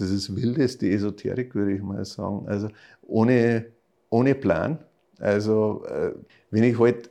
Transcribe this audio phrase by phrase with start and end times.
[0.00, 2.48] Das ist wildeste Esoterik, würde ich mal sagen.
[2.48, 2.68] Also
[3.02, 3.66] ohne,
[4.08, 4.78] ohne Plan.
[5.18, 6.12] Also äh,
[6.50, 7.10] wenn ich heute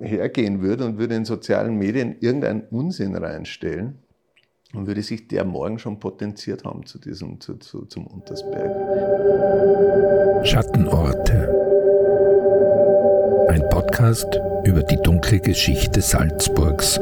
[0.00, 3.98] hergehen würde und würde in sozialen Medien irgendeinen Unsinn reinstellen,
[4.72, 8.70] dann würde sich der morgen schon potenziert haben zu diesem, zu, zu, zum Untersberg.
[10.44, 11.54] Schattenorte.
[13.48, 17.00] Ein Podcast über die dunkle Geschichte Salzburgs.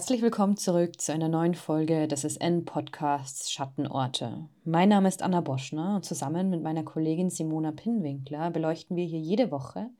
[0.00, 4.48] Herzlich willkommen zurück zu einer neuen Folge des SN-Podcasts Schattenorte.
[4.64, 9.18] Mein Name ist Anna Boschner und zusammen mit meiner Kollegin Simona Pinnwinkler beleuchten wir hier
[9.18, 9.90] jede Woche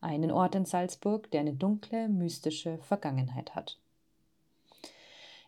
[0.00, 3.78] einen Ort in Salzburg, der eine dunkle, mystische Vergangenheit hat.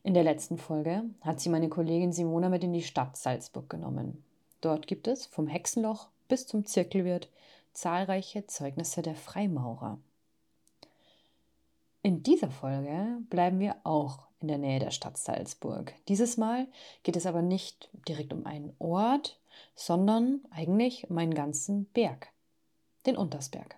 [0.03, 4.23] In der letzten Folge hat sie meine Kollegin Simona mit in die Stadt Salzburg genommen.
[4.61, 7.31] Dort gibt es vom Hexenloch bis zum Zirkelwirt
[7.73, 9.99] zahlreiche Zeugnisse der Freimaurer.
[12.05, 15.95] In dieser Folge bleiben wir auch in der Nähe der Stadt Salzburg.
[16.09, 16.67] Dieses Mal
[17.05, 19.39] geht es aber nicht direkt um einen Ort,
[19.77, 22.33] sondern eigentlich um einen ganzen Berg,
[23.07, 23.77] den Untersberg.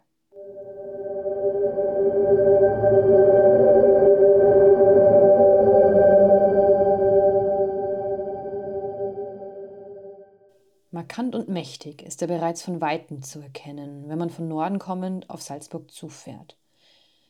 [10.91, 15.29] Markant und mächtig ist er bereits von Weitem zu erkennen, wenn man von Norden kommend
[15.29, 16.57] auf Salzburg zufährt.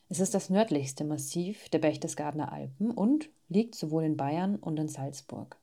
[0.07, 4.87] Es ist das nördlichste Massiv der Berchtesgadener Alpen und liegt sowohl in Bayern und in
[4.87, 5.57] Salzburg.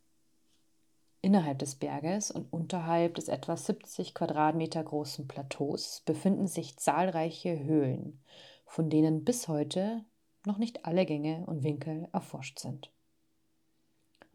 [1.20, 8.20] Innerhalb des Berges und unterhalb des etwa 70 Quadratmeter großen Plateaus befinden sich zahlreiche Höhlen,
[8.66, 10.04] von denen bis heute
[10.44, 12.90] noch nicht alle Gänge und Winkel erforscht sind.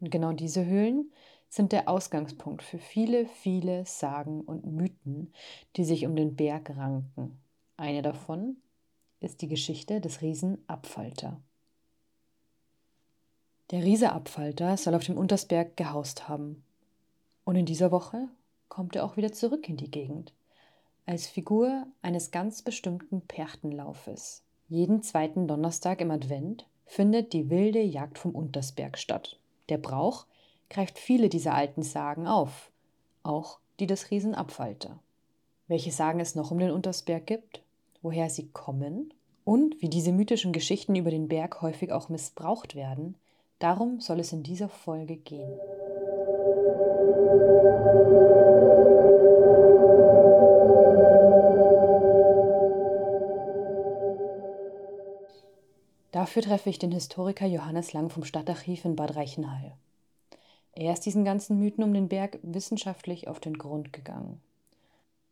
[0.00, 1.12] Und genau diese Höhlen
[1.50, 5.34] sind der Ausgangspunkt für viele, viele Sagen und Mythen,
[5.76, 7.38] die sich um den Berg ranken.
[7.76, 8.56] Eine davon
[9.20, 11.40] ist die Geschichte des Riesen Abfalter.
[13.70, 16.62] Der Riese Abfalter soll auf dem Untersberg gehaust haben.
[17.44, 18.28] Und in dieser Woche
[18.68, 20.32] kommt er auch wieder zurück in die Gegend.
[21.06, 24.42] Als Figur eines ganz bestimmten Perchtenlaufes.
[24.68, 29.38] Jeden zweiten Donnerstag im Advent findet die wilde Jagd vom Untersberg statt.
[29.68, 30.26] Der Brauch
[30.70, 32.70] greift viele dieser alten Sagen auf,
[33.22, 34.98] auch die des Riesenabfalter.
[35.66, 37.62] Welche Sagen es noch um den Untersberg gibt,
[38.02, 39.12] woher sie kommen
[39.44, 43.16] und wie diese mythischen Geschichten über den Berg häufig auch missbraucht werden,
[43.58, 45.58] darum soll es in dieser Folge gehen.
[56.12, 59.72] Dafür treffe ich den Historiker Johannes Lang vom Stadtarchiv in Bad Reichenhall.
[60.72, 64.40] Er ist diesen ganzen Mythen um den Berg wissenschaftlich auf den Grund gegangen.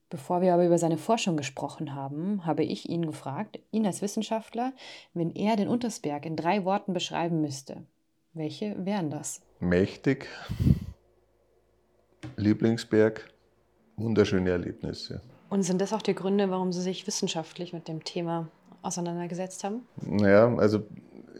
[0.08, 4.72] Bevor wir aber über seine Forschung gesprochen haben, habe ich ihn gefragt, ihn als Wissenschaftler,
[5.14, 7.82] wenn er den Untersberg in drei Worten beschreiben müsste.
[8.32, 9.40] Welche wären das?
[9.58, 10.28] Mächtig,
[12.36, 13.28] Lieblingsberg,
[13.96, 15.22] wunderschöne Erlebnisse.
[15.48, 18.48] Und sind das auch die Gründe, warum Sie sich wissenschaftlich mit dem Thema
[18.82, 19.86] auseinandergesetzt haben?
[20.02, 20.84] Naja, also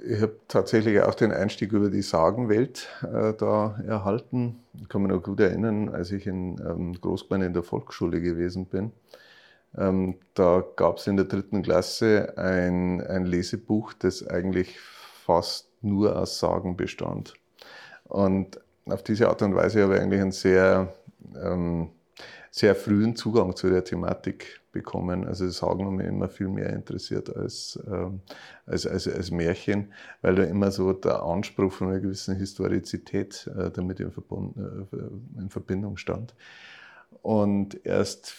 [0.07, 4.61] ich habe tatsächlich auch den Einstieg über die Sagenwelt äh, da erhalten.
[4.81, 8.67] Ich kann mich noch gut erinnern, als ich in ähm, Großgemeinde in der Volksschule gewesen
[8.67, 8.93] bin.
[9.77, 16.17] Ähm, da gab es in der dritten Klasse ein, ein Lesebuch, das eigentlich fast nur
[16.17, 17.35] aus Sagen bestand.
[18.05, 20.95] Und auf diese Art und Weise habe ich eigentlich einen sehr,
[21.43, 21.91] ähm,
[22.51, 25.27] sehr frühen Zugang zu der Thematik bekommen.
[25.27, 28.21] Also Sagen haben mich immer viel mehr interessiert als, ähm,
[28.67, 33.71] als, als, als Märchen, weil da immer so der Anspruch von einer gewissen Historizität äh,
[33.71, 36.35] damit in, Verbund, äh, in Verbindung stand.
[37.23, 38.35] Und erst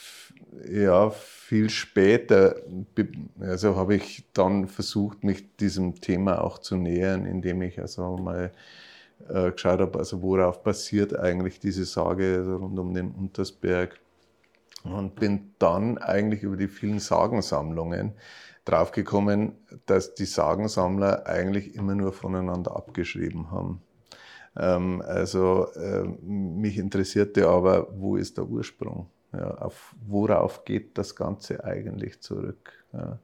[0.70, 2.58] ja, viel später
[3.40, 8.52] also habe ich dann versucht, mich diesem Thema auch zu nähern, indem ich also mal
[9.28, 14.00] äh, geschaut habe, also worauf basiert eigentlich diese Sage rund um den Untersberg.
[14.94, 18.14] Und bin dann eigentlich über die vielen Sagensammlungen
[18.66, 19.54] draufgekommen,
[19.86, 23.82] dass die Sagensammler eigentlich immer nur voneinander abgeschrieben haben.
[24.58, 29.10] Ähm, also äh, mich interessierte aber, wo ist der Ursprung?
[29.34, 32.72] Ja, auf worauf geht das Ganze eigentlich zurück?
[32.94, 33.20] Ja.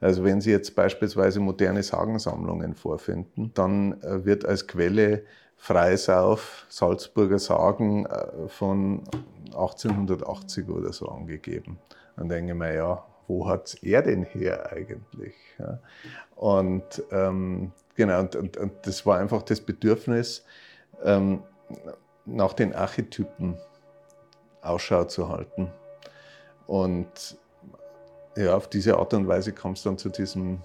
[0.00, 5.22] Also wenn Sie jetzt beispielsweise moderne Sagensammlungen vorfinden, dann äh, wird als Quelle
[5.56, 9.04] Freisauf, Salzburger Sagen äh, von
[9.46, 11.78] 1880 oder so angegeben.
[12.16, 15.34] Dann denke ich mir, ja, wo hat er denn her eigentlich?
[15.58, 15.78] Ja.
[16.36, 20.44] Und ähm, genau, und, und, und, das war einfach das Bedürfnis,
[21.02, 21.42] ähm,
[22.26, 23.56] nach den Archetypen
[24.62, 25.70] Ausschau zu halten.
[26.66, 27.36] Und
[28.36, 30.60] ja, auf diese Art und Weise kam es dann zu, diesem,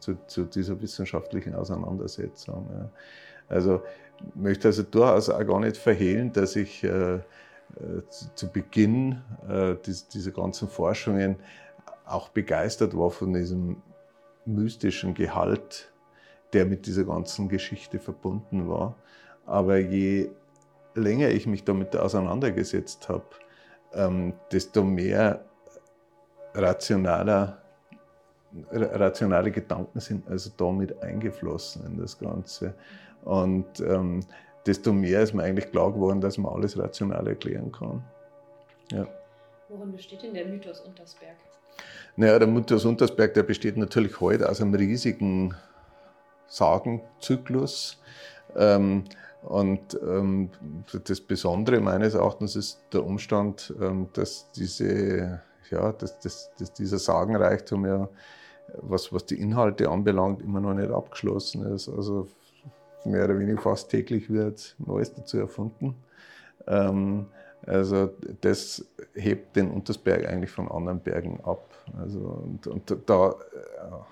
[0.00, 2.68] zu, zu dieser wissenschaftlichen Auseinandersetzung.
[2.72, 2.90] Ja.
[3.48, 3.82] Also
[4.18, 7.20] ich möchte also durchaus auch gar nicht verhehlen, dass ich äh,
[8.08, 11.36] zu, zu, Beginn äh, dies, dieser ganzen Forschungen
[12.06, 13.82] auch begeistert war von diesem
[14.44, 15.92] mystischen Gehalt,
[16.52, 18.94] der mit dieser ganzen Geschichte verbunden war.
[19.44, 20.30] Aber je
[20.94, 23.24] länger ich mich damit auseinandergesetzt habe,
[23.92, 25.44] ähm, desto mehr
[26.54, 27.62] rationaler,
[28.72, 32.74] rationale Gedanken sind also damit eingeflossen in das Ganze.
[33.24, 34.20] Und ähm,
[34.66, 38.04] desto mehr ist mir eigentlich klar geworden, dass man alles rational erklären kann.
[38.92, 39.06] Ja.
[39.68, 41.36] Worin besteht denn der Mythos Untersberg?
[42.16, 45.54] Naja, der Mythos Untersberg, der besteht natürlich heute aus einem riesigen
[46.46, 48.00] Sagenzyklus.
[48.56, 49.04] Ähm,
[49.42, 50.50] und ähm,
[51.04, 55.40] das Besondere meines Erachtens ist der Umstand, ähm, dass, diese,
[55.70, 58.08] ja, dass, dass, dass dieser Sagenreichtum ja,
[58.78, 61.88] was, was die Inhalte anbelangt, immer noch nicht abgeschlossen ist.
[61.88, 62.28] Also
[63.10, 65.94] mehr oder weniger fast täglich wird Neues dazu erfunden.
[66.66, 67.26] Ähm,
[67.66, 68.10] also
[68.42, 71.74] das hebt den Untersberg eigentlich von anderen Bergen ab.
[71.98, 73.34] Also und, und da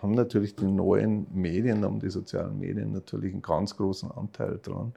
[0.02, 4.92] haben natürlich die neuen Medien, haben die sozialen Medien natürlich einen ganz großen Anteil dran.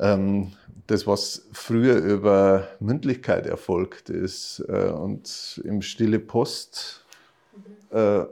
[0.00, 0.52] Ähm,
[0.86, 7.04] das, was früher über Mündlichkeit erfolgt ist äh, und im Stille Post
[7.90, 8.24] äh,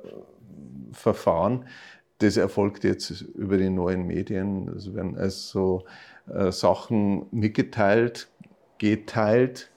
[0.92, 1.66] Verfahren,
[2.18, 4.68] das erfolgt jetzt über die neuen Medien.
[4.68, 5.84] Also werden also
[6.32, 8.28] äh, Sachen mitgeteilt,
[8.78, 9.70] geteilt,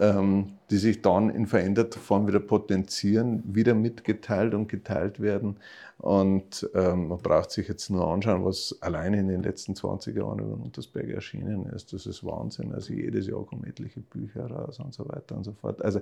[0.00, 5.56] ähm, die sich dann in veränderter Form wieder potenzieren, wieder mitgeteilt und geteilt werden.
[5.96, 10.38] Und ähm, man braucht sich jetzt nur anschauen, was alleine in den letzten 20 Jahren
[10.38, 11.92] über Untersberg erschienen ist.
[11.92, 12.72] Das ist Wahnsinn.
[12.72, 15.82] Also jedes Jahr kommen etliche Bücher raus und so weiter und so fort.
[15.82, 16.00] Also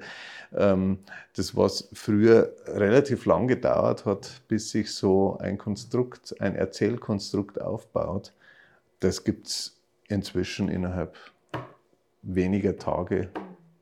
[0.55, 0.99] ähm,
[1.35, 8.35] das, was früher relativ lang gedauert hat, bis sich so ein Konstrukt, ein Erzählkonstrukt aufbaut,
[9.01, 9.77] das gibt es
[10.09, 11.17] inzwischen innerhalb
[12.23, 13.29] weniger Tage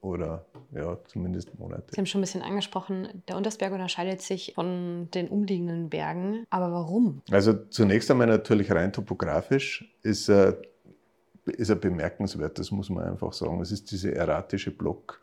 [0.00, 1.84] oder ja, zumindest Monate.
[1.90, 6.46] Sie haben schon ein bisschen angesprochen, der Untersberg unterscheidet sich von den umliegenden Bergen.
[6.50, 7.22] Aber warum?
[7.30, 10.58] Also zunächst einmal natürlich rein topografisch ist er,
[11.46, 13.60] ist er bemerkenswert, das muss man einfach sagen.
[13.60, 15.20] Es ist dieser erratische Block,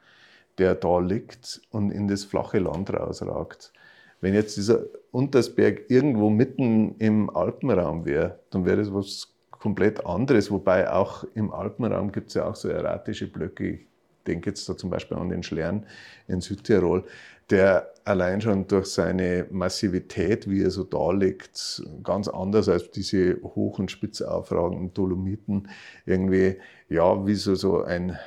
[0.58, 3.74] der da liegt und in das flache Land rausragt.
[4.22, 10.52] Wenn jetzt dieser Untersberg irgendwo mitten im Alpenraum wäre, dann wäre das was komplett anderes.
[10.52, 13.80] Wobei auch im Alpenraum gibt es ja auch so erratische Blöcke
[14.28, 15.86] denke jetzt da zum Beispiel an den Schlern
[16.28, 17.06] in Südtirol,
[17.50, 23.42] der allein schon durch seine Massivität, wie er so da liegt, ganz anders als diese
[23.44, 25.68] hoch- und spitz aufragenden Dolomiten,
[26.06, 26.58] irgendwie,
[26.90, 28.18] ja, wie so, so ein,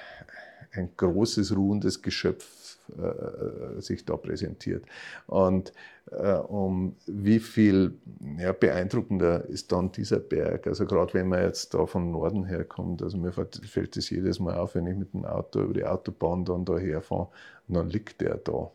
[0.72, 2.53] ein großes, ruhendes Geschöpf
[2.98, 4.84] äh, sich da präsentiert.
[5.26, 5.72] Und
[6.10, 7.94] äh, um wie viel
[8.38, 10.66] ja, beeindruckender ist dann dieser Berg.
[10.66, 14.56] Also gerade wenn man jetzt da vom Norden herkommt, also mir fällt das jedes Mal
[14.56, 17.28] auf, wenn ich mit dem Auto über die Autobahn dann da herfahre
[17.68, 18.70] dann liegt der da.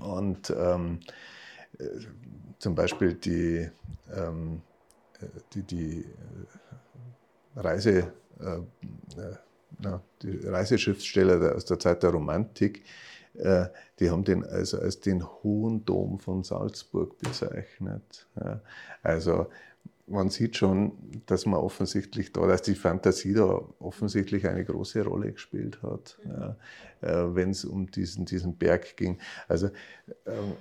[0.00, 1.00] Und ähm,
[1.78, 1.84] äh,
[2.58, 3.68] zum Beispiel die,
[4.14, 4.62] ähm,
[5.52, 6.04] die, die
[7.56, 8.60] Reise, äh,
[9.78, 12.84] na, die Reiseschriftsteller aus der Zeit der Romantik,
[13.34, 13.66] äh,
[13.98, 18.26] die haben den also als den Hohen Dom von Salzburg bezeichnet.
[19.02, 19.46] Also
[20.10, 25.32] man sieht schon, dass man offensichtlich da, dass die Fantasie da offensichtlich eine große Rolle
[25.32, 26.56] gespielt hat, ja,
[27.00, 29.18] äh, wenn es um diesen, diesen Berg ging.
[29.48, 29.70] Also äh,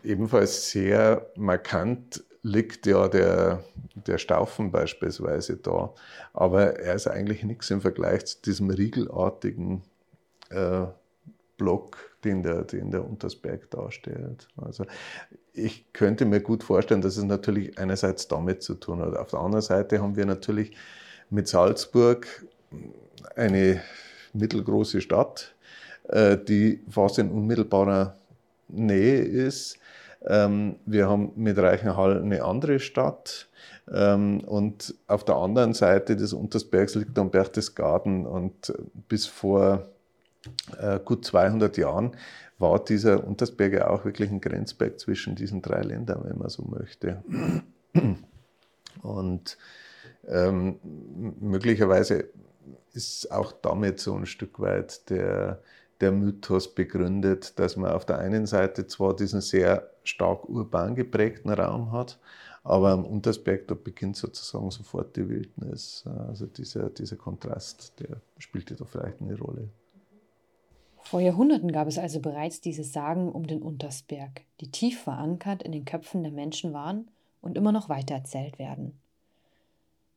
[0.04, 3.64] ebenfalls sehr markant liegt ja der,
[3.96, 5.94] der Staufen beispielsweise da,
[6.34, 9.82] aber er ist eigentlich nichts im Vergleich zu diesem riegelartigen
[10.50, 10.86] äh,
[11.60, 14.48] Block, den der, den der Untersberg darstellt.
[14.58, 14.86] Also
[15.54, 19.16] ich könnte mir gut vorstellen, dass es natürlich einerseits damit zu tun hat.
[19.16, 20.76] Auf der anderen Seite haben wir natürlich
[21.30, 22.28] mit Salzburg
[23.36, 23.82] eine
[24.34, 25.54] mittelgroße Stadt,
[26.08, 28.16] äh, die fast in unmittelbarer
[28.70, 29.78] Nähe ist.
[30.26, 33.48] Ähm, wir haben mit Reichenhall eine andere Stadt.
[33.92, 38.26] Ähm, und auf der anderen Seite des Untersbergs liegt dann Berchtesgaden.
[38.26, 38.74] Und
[39.08, 39.88] bis vor
[40.78, 42.16] äh, gut 200 Jahren
[42.58, 46.64] war dieser Untersberg ja auch wirklich ein Grenzberg zwischen diesen drei Ländern, wenn man so
[46.64, 47.24] möchte.
[49.02, 49.58] Und
[50.28, 50.80] ähm,
[51.40, 52.30] möglicherweise
[52.94, 55.62] ist auch damit so ein Stück weit der,
[56.02, 61.50] der Mythos begründet, dass man auf der einen Seite zwar diesen sehr stark urban geprägten
[61.52, 62.20] Raum hat,
[62.64, 66.04] aber am Untersberg, da beginnt sozusagen sofort die Wildnis.
[66.28, 69.70] Also dieser, dieser Kontrast, der spielte da vielleicht eine Rolle.
[71.10, 75.72] Vor Jahrhunderten gab es also bereits diese Sagen um den Untersberg, die tief verankert in
[75.72, 77.10] den Köpfen der Menschen waren
[77.42, 78.96] und immer noch weitererzählt werden.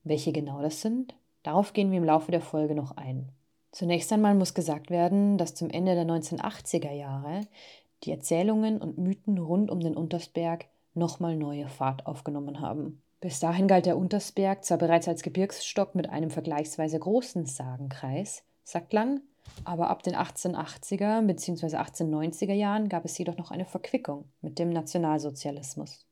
[0.05, 3.31] Welche genau das sind, darauf gehen wir im Laufe der Folge noch ein.
[3.71, 7.41] Zunächst einmal muss gesagt werden, dass zum Ende der 1980er Jahre
[8.05, 13.01] die Erzählungen und Mythen rund um den Untersberg nochmal neue Fahrt aufgenommen haben.
[13.23, 18.93] Bis dahin galt der Untersberg zwar bereits als Gebirgsstock mit einem vergleichsweise großen Sagenkreis, sagt
[18.93, 19.23] Lang,
[19.65, 21.77] aber ab den 1880er bzw.
[21.77, 26.07] 1890er Jahren gab es jedoch noch eine Verquickung mit dem Nationalsozialismus.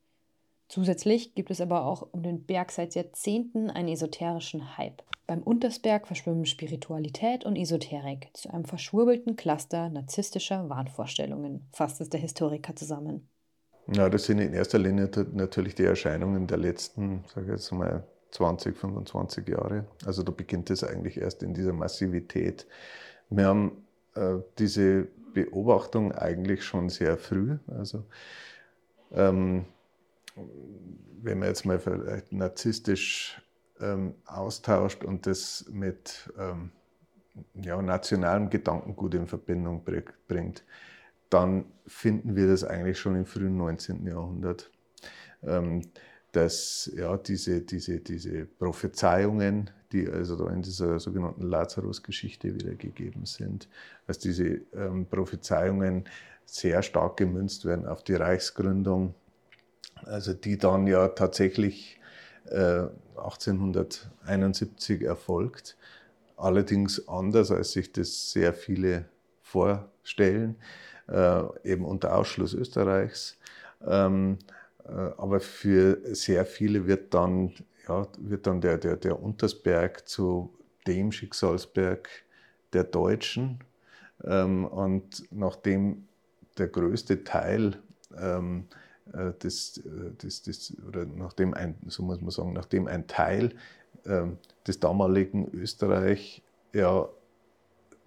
[0.69, 5.03] Zusätzlich gibt es aber auch um den Berg seit Jahrzehnten einen esoterischen Hype.
[5.27, 12.21] Beim Untersberg verschwimmen Spiritualität und Esoterik zu einem verschwurbelten Cluster narzisstischer Wahnvorstellungen, fasst es der
[12.21, 13.29] Historiker zusammen.
[13.93, 18.05] Ja, das sind in erster Linie natürlich die Erscheinungen der letzten, sage ich jetzt mal,
[18.31, 19.87] 20, 25 Jahre.
[20.07, 22.67] Also da beginnt es eigentlich erst in dieser Massivität.
[23.31, 23.85] Wir haben
[24.15, 27.59] äh, diese Beobachtung eigentlich schon sehr früh.
[27.69, 28.05] Also
[29.13, 29.67] ähm,
[31.23, 33.41] wenn man jetzt mal vielleicht narzisstisch
[33.81, 36.73] ähm, austauscht und das mit ähm,
[37.55, 39.85] ja, nationalem Gedankengut in Verbindung
[40.27, 40.65] bringt,
[41.29, 44.07] dann finden wir das eigentlich schon im frühen 19.
[44.07, 44.71] Jahrhundert.
[46.33, 53.69] Dass ja, diese, diese, diese Prophezeiungen, die also in dieser sogenannten Lazarus-Geschichte wiedergegeben sind,
[54.07, 56.05] dass diese ähm, Prophezeiungen
[56.45, 59.15] sehr stark gemünzt werden auf die Reichsgründung,
[60.05, 62.01] also die dann ja tatsächlich
[62.47, 65.77] äh, 1871 erfolgt,
[66.37, 69.07] allerdings anders, als sich das sehr viele
[69.43, 70.57] vorstellen,
[71.09, 73.37] äh, eben unter Ausschluss Österreichs.
[73.87, 77.53] Ähm, äh, aber für sehr viele wird dann,
[77.89, 80.53] ja, wird dann der, der, der Untersberg zu
[80.87, 82.09] dem Schicksalsberg
[82.73, 83.61] der Deutschen.
[84.25, 86.07] Ähm, und nachdem
[86.59, 87.79] der größte Teil
[88.17, 88.67] ähm,
[89.13, 93.55] äh, des, äh, des, des, oder nachdem ein, so muss man sagen, nachdem ein Teil
[94.07, 97.09] ähm, des damaligen Österreich ja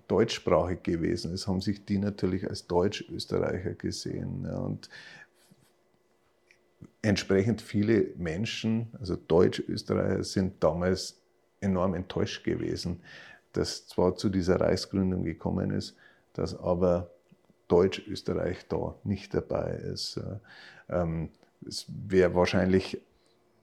[0.07, 4.45] deutschsprachig gewesen ist, haben sich die natürlich als Deutsch-Österreicher gesehen.
[4.45, 4.89] Ja, und
[7.01, 11.21] entsprechend viele Menschen, also Deutsch-Österreicher, sind damals
[11.61, 13.01] enorm enttäuscht gewesen,
[13.53, 15.95] dass zwar zu dieser Reichsgründung gekommen ist,
[16.33, 17.11] dass aber
[17.67, 20.19] Deutsch-Österreich da nicht dabei ist.
[20.89, 21.29] Ähm,
[21.65, 22.95] es wäre wahrscheinlich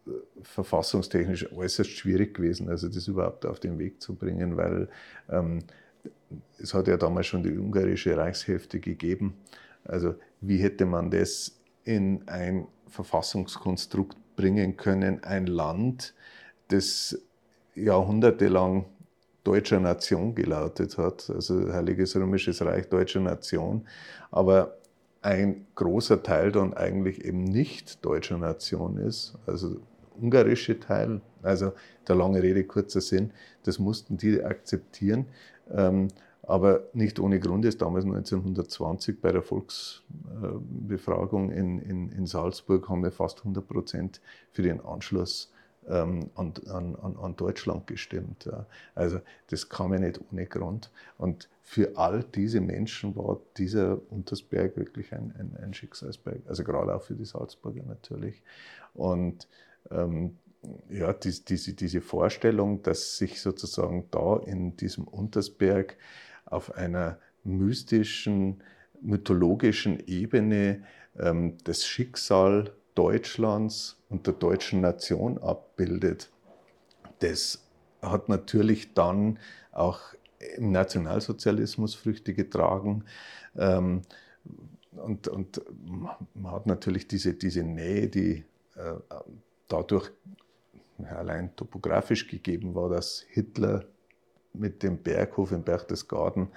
[0.06, 0.10] äh,
[0.42, 4.88] verfassungstechnisch äußerst schwierig gewesen, also das überhaupt auf den Weg zu bringen, weil
[5.28, 5.60] ähm,
[6.58, 9.34] es hat ja damals schon die ungarische Reichshälfte gegeben.
[9.84, 16.14] Also wie hätte man das in ein Verfassungskonstrukt bringen können, ein Land,
[16.68, 17.18] das
[17.74, 18.84] jahrhundertelang
[19.44, 23.86] deutscher Nation gelautet hat, also Heiliges Römisches Reich deutscher Nation,
[24.30, 24.76] aber
[25.22, 29.76] ein großer Teil dann eigentlich eben nicht deutscher Nation ist, also
[30.20, 31.72] ungarische Teil, also
[32.06, 33.32] der lange Rede, kurzer Sinn,
[33.64, 35.26] das mussten die akzeptieren.
[35.70, 36.08] Ähm,
[36.42, 43.02] aber nicht ohne Grund ist damals 1920 bei der Volksbefragung in, in, in Salzburg haben
[43.02, 44.20] wir fast 100 Prozent
[44.50, 45.52] für den Anschluss
[45.88, 48.46] ähm, an, an, an Deutschland gestimmt.
[48.46, 48.66] Ja.
[48.94, 50.90] Also das kam ja nicht ohne Grund.
[51.18, 56.94] Und für all diese Menschen war dieser Untersberg wirklich ein, ein, ein Schicksalsberg, also gerade
[56.94, 58.42] auch für die Salzburger natürlich.
[58.94, 59.48] Und
[59.90, 60.36] ähm,
[60.90, 65.96] ja, die, diese, diese Vorstellung, dass sich sozusagen da in diesem Untersberg
[66.50, 68.62] auf einer mystischen,
[69.00, 70.84] mythologischen Ebene
[71.18, 76.30] ähm, das Schicksal Deutschlands und der deutschen Nation abbildet.
[77.20, 77.66] Das
[78.02, 79.38] hat natürlich dann
[79.72, 80.00] auch
[80.56, 83.04] im Nationalsozialismus Früchte getragen.
[83.56, 84.02] Ähm,
[84.92, 85.62] und, und
[86.34, 88.94] man hat natürlich diese, diese Nähe, die äh,
[89.68, 90.10] dadurch
[91.08, 93.84] allein topografisch gegeben war, dass Hitler
[94.52, 96.48] mit dem Berghof in Berchtesgaden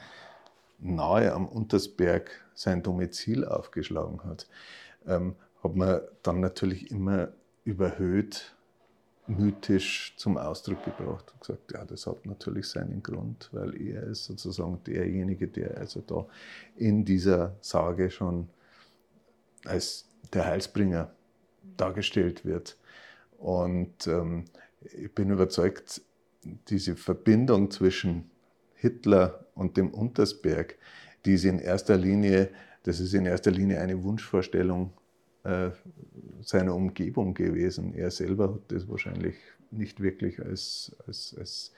[0.79, 4.47] nahe am Untersberg sein Domizil aufgeschlagen hat,
[5.07, 7.29] ähm, hat man dann natürlich immer
[7.63, 8.55] überhöht
[9.27, 14.25] mythisch zum Ausdruck gebracht und gesagt, ja, das hat natürlich seinen Grund, weil er ist
[14.25, 16.25] sozusagen derjenige, der also da
[16.75, 18.49] in dieser Sage schon
[19.63, 21.13] als der Heilsbringer
[21.77, 22.77] dargestellt wird.
[23.37, 24.45] Und ähm,
[24.81, 26.01] ich bin überzeugt,
[26.67, 28.29] diese Verbindung zwischen
[28.75, 30.77] Hitler und dem Untersberg,
[31.25, 32.49] die ist in erster Linie,
[32.83, 34.91] das ist in erster Linie eine Wunschvorstellung
[35.43, 35.71] äh,
[36.41, 37.93] seiner Umgebung gewesen.
[37.93, 39.35] Er selber hat das wahrscheinlich
[39.71, 41.73] nicht wirklich als, als, als,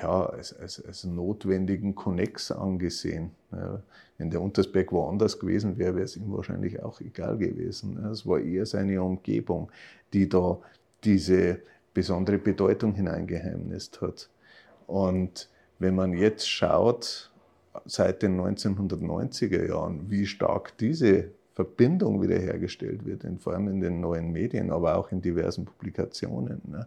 [0.00, 3.30] ja, als, als, als notwendigen Konnex angesehen.
[3.52, 3.82] Ja,
[4.18, 8.04] wenn der Untersberg woanders gewesen wäre, wäre es ihm wahrscheinlich auch egal gewesen.
[8.06, 9.70] Es war eher seine Umgebung,
[10.12, 10.58] die da
[11.04, 11.60] diese
[11.96, 14.28] besondere Bedeutung hineingeheimnist hat.
[14.86, 15.48] Und
[15.78, 17.32] wenn man jetzt schaut,
[17.86, 24.00] seit den 1990er Jahren, wie stark diese Verbindung wiederhergestellt wird, in, vor allem in den
[24.00, 26.86] neuen Medien, aber auch in diversen Publikationen, ne,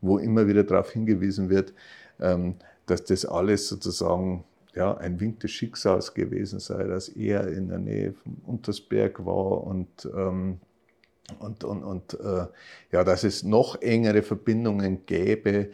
[0.00, 1.74] wo immer wieder darauf hingewiesen wird,
[2.20, 2.54] ähm,
[2.86, 4.44] dass das alles sozusagen
[4.76, 9.64] ja, ein Wink des Schicksals gewesen sei, dass er in der Nähe vom Untersberg war
[9.64, 10.60] und, ähm,
[11.38, 12.46] und, und, und äh,
[12.92, 15.70] ja, dass es noch engere Verbindungen gäbe.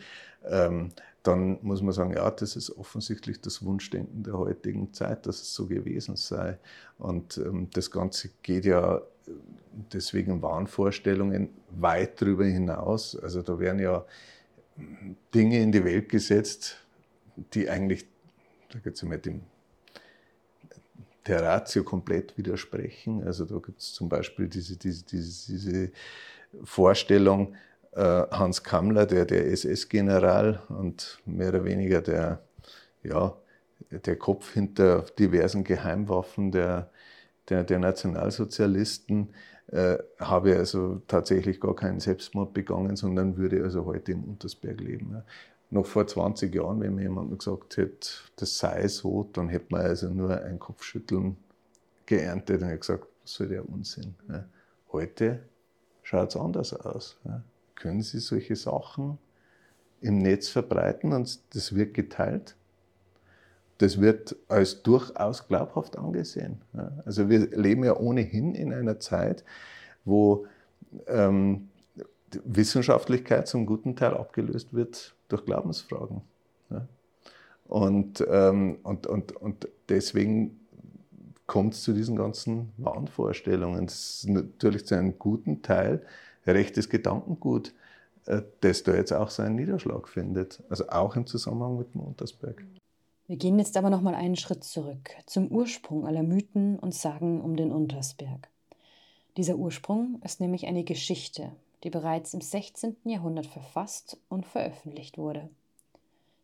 [0.48, 0.90] Ähm,
[1.22, 5.54] dann muss man sagen, ja, das ist offensichtlich das Wunschdenken der heutigen Zeit, dass es
[5.54, 6.58] so gewesen sei.
[6.98, 9.00] Und ähm, das Ganze geht ja äh,
[9.92, 13.16] deswegen Wahnvorstellungen weit darüber hinaus.
[13.16, 14.04] Also da werden ja
[14.76, 16.78] hm, Dinge in die Welt gesetzt,
[17.52, 18.06] die eigentlich,
[18.72, 19.42] da geht es ja mit dem
[21.26, 23.24] der Ratio komplett widersprechen.
[23.24, 25.92] Also da gibt es zum Beispiel diese, diese, diese, diese
[26.64, 27.54] Vorstellung,
[27.92, 32.42] äh, Hans Kammler, der, der SS-General und mehr oder weniger der,
[33.02, 33.36] ja,
[33.90, 36.90] der Kopf hinter diversen Geheimwaffen der,
[37.48, 39.34] der, der Nationalsozialisten,
[39.68, 45.10] äh, habe also tatsächlich gar keinen Selbstmord begangen, sondern würde also heute im Untersberg leben.
[45.12, 45.24] Ja.
[45.70, 49.82] Noch vor 20 Jahren, wenn mir jemand gesagt hätte, das sei so, dann hätte man
[49.82, 51.36] also nur ein Kopfschütteln
[52.06, 54.14] geerntet und hätte gesagt, was soll der Unsinn.
[54.28, 54.44] Ja.
[54.92, 55.44] Heute
[56.02, 57.18] schaut es anders aus.
[57.24, 57.42] Ja
[57.80, 59.18] können Sie solche Sachen
[60.00, 62.54] im Netz verbreiten und das wird geteilt.
[63.78, 66.60] Das wird als durchaus glaubhaft angesehen.
[67.06, 69.42] Also wir leben ja ohnehin in einer Zeit,
[70.04, 70.46] wo
[71.06, 71.70] ähm,
[72.44, 76.22] Wissenschaftlichkeit zum guten Teil abgelöst wird durch Glaubensfragen.
[77.70, 80.58] Und, ähm, und, und, und deswegen
[81.46, 83.86] kommt es zu diesen ganzen Wahnvorstellungen.
[83.86, 86.04] Das ist natürlich zu einem guten Teil
[86.46, 87.72] rechtes Gedankengut,
[88.26, 90.64] äh, das da jetzt auch seinen Niederschlag findet.
[90.68, 92.64] Also auch im Zusammenhang mit dem Untersberg.
[93.28, 97.40] Wir gehen jetzt aber noch mal einen Schritt zurück zum Ursprung aller Mythen und Sagen
[97.40, 98.48] um den Untersberg.
[99.36, 101.52] Dieser Ursprung ist nämlich eine Geschichte,
[101.84, 102.96] die bereits im 16.
[103.04, 105.48] Jahrhundert verfasst und veröffentlicht wurde.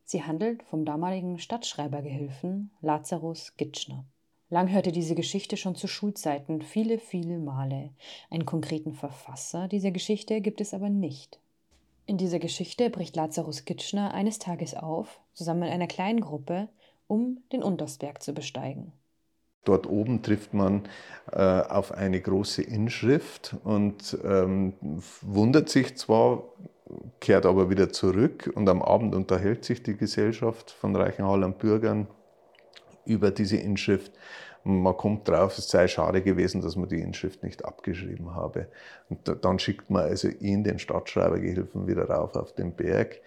[0.04, 4.04] Sie handelt vom damaligen Stadtschreibergehilfen Lazarus Gitschner.
[4.48, 7.90] Lang hörte diese Geschichte schon zu Schulzeiten viele, viele Male.
[8.30, 11.40] Einen konkreten Verfasser dieser Geschichte gibt es aber nicht.
[12.06, 16.68] In dieser Geschichte bricht Lazarus Kitschner eines Tages auf, zusammen mit einer kleinen Gruppe,
[17.08, 18.92] um den Untersberg zu besteigen.
[19.66, 20.82] Dort oben trifft man
[21.32, 24.74] äh, auf eine große Inschrift und ähm,
[25.22, 26.44] wundert sich zwar,
[27.18, 32.06] kehrt aber wieder zurück und am Abend unterhält sich die Gesellschaft von Reichenhall Bürgern
[33.06, 34.12] über diese Inschrift.
[34.62, 38.68] Man kommt drauf, es sei schade gewesen, dass man die Inschrift nicht abgeschrieben habe.
[39.08, 43.20] Und dann schickt man also ihn, den Stadtschreibergehilfen, wieder rauf auf den Berg.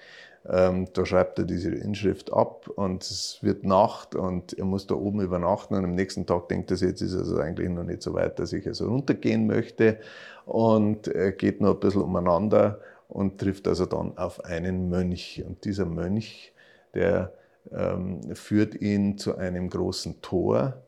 [0.47, 4.95] Ähm, da schreibt er diese Inschrift ab und es wird Nacht und er muss da
[4.95, 7.83] oben übernachten und am nächsten Tag denkt er sich, jetzt ist es also eigentlich noch
[7.83, 9.99] nicht so weit, dass ich also runtergehen möchte
[10.45, 15.43] und er geht noch ein bisschen umeinander und trifft also dann auf einen Mönch.
[15.45, 16.53] Und dieser Mönch,
[16.93, 17.33] der
[17.71, 20.81] ähm, führt ihn zu einem großen Tor,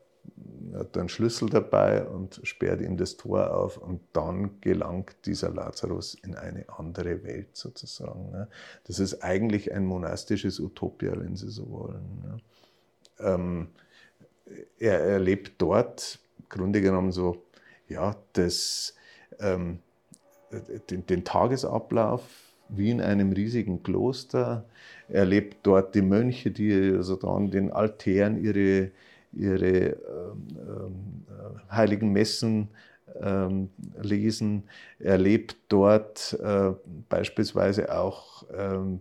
[0.74, 6.14] hat einen Schlüssel dabei und sperrt ihm das Tor auf und dann gelangt dieser Lazarus
[6.14, 8.30] in eine andere Welt sozusagen.
[8.30, 8.48] Ne?
[8.84, 12.22] Das ist eigentlich ein monastisches Utopia, wenn Sie so wollen.
[12.22, 12.36] Ne?
[13.20, 13.68] Ähm,
[14.78, 17.42] er erlebt dort im Grunde genommen so,
[17.88, 18.94] ja, das,
[19.40, 19.80] ähm,
[20.90, 22.22] den, den Tagesablauf
[22.68, 24.64] wie in einem riesigen Kloster,
[25.08, 28.90] erlebt dort die Mönche, die also dann den Altären ihre,
[29.32, 32.68] ihre ähm, äh, heiligen Messen
[33.20, 34.64] ähm, lesen,
[34.98, 36.72] erlebt dort äh,
[37.08, 39.00] beispielsweise auch, ähm,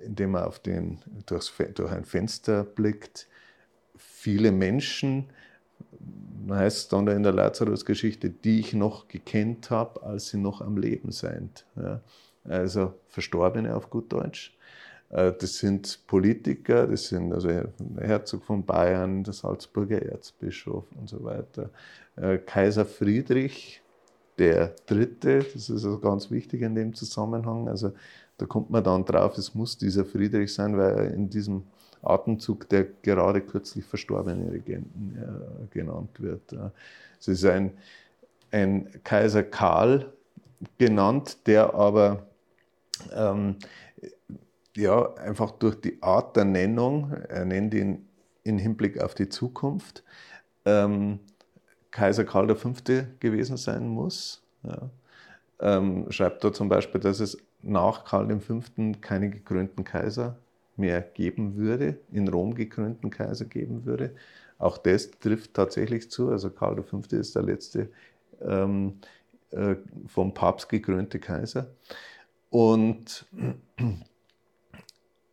[0.00, 3.28] indem er auf den, durchs, durch ein Fenster blickt,
[3.96, 5.26] viele Menschen,
[6.48, 10.76] heißt es dann in der Lazarus-Geschichte, die ich noch gekannt habe, als sie noch am
[10.76, 11.64] Leben sind.
[11.76, 12.00] Ja.
[12.44, 14.56] Also Verstorbene auf gut Deutsch.
[15.10, 17.50] Äh, das sind Politiker, das sind also
[17.98, 21.70] Herzog von Bayern, der Salzburger Erzbischof und so weiter.
[22.16, 23.80] Äh, Kaiser Friedrich
[24.38, 27.68] der Dritte, das ist also ganz wichtig in dem Zusammenhang.
[27.68, 27.92] Also
[28.36, 31.62] da kommt man dann drauf, es muss dieser Friedrich sein, weil er in diesem
[32.02, 36.54] Atemzug der gerade kürzlich verstorbene Regenten äh, genannt wird.
[37.18, 37.72] Es ist ein,
[38.50, 40.12] ein Kaiser Karl
[40.76, 42.26] genannt, der aber
[43.14, 43.56] ähm,
[44.76, 48.08] ja, einfach durch die Art der Nennung, er nennt ihn
[48.42, 50.04] in Hinblick auf die Zukunft,
[50.64, 51.20] ähm,
[51.90, 52.72] Kaiser Karl V.
[53.20, 54.42] gewesen sein muss.
[54.64, 54.90] Ja.
[55.60, 58.60] Ähm, schreibt da zum Beispiel, dass es nach Karl V.
[59.00, 60.36] keine gekrönten Kaiser
[60.76, 64.14] mehr geben würde, in Rom gekrönten Kaiser geben würde.
[64.58, 66.30] Auch das trifft tatsächlich zu.
[66.30, 67.00] Also Karl V.
[67.10, 67.90] ist der letzte
[68.42, 68.98] ähm,
[69.50, 71.68] äh, vom Papst gekrönte Kaiser.
[72.50, 73.26] Und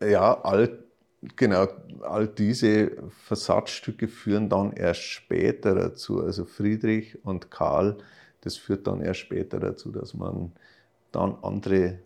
[0.01, 0.83] ja, all,
[1.35, 1.67] genau,
[2.01, 6.23] all diese Versatzstücke führen dann erst später dazu.
[6.23, 7.97] Also Friedrich und Karl,
[8.41, 10.51] das führt dann erst später dazu, dass man
[11.11, 11.99] dann andere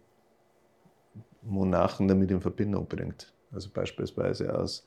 [1.41, 3.31] Monarchen damit in Verbindung bringt.
[3.51, 4.83] Also beispielsweise aus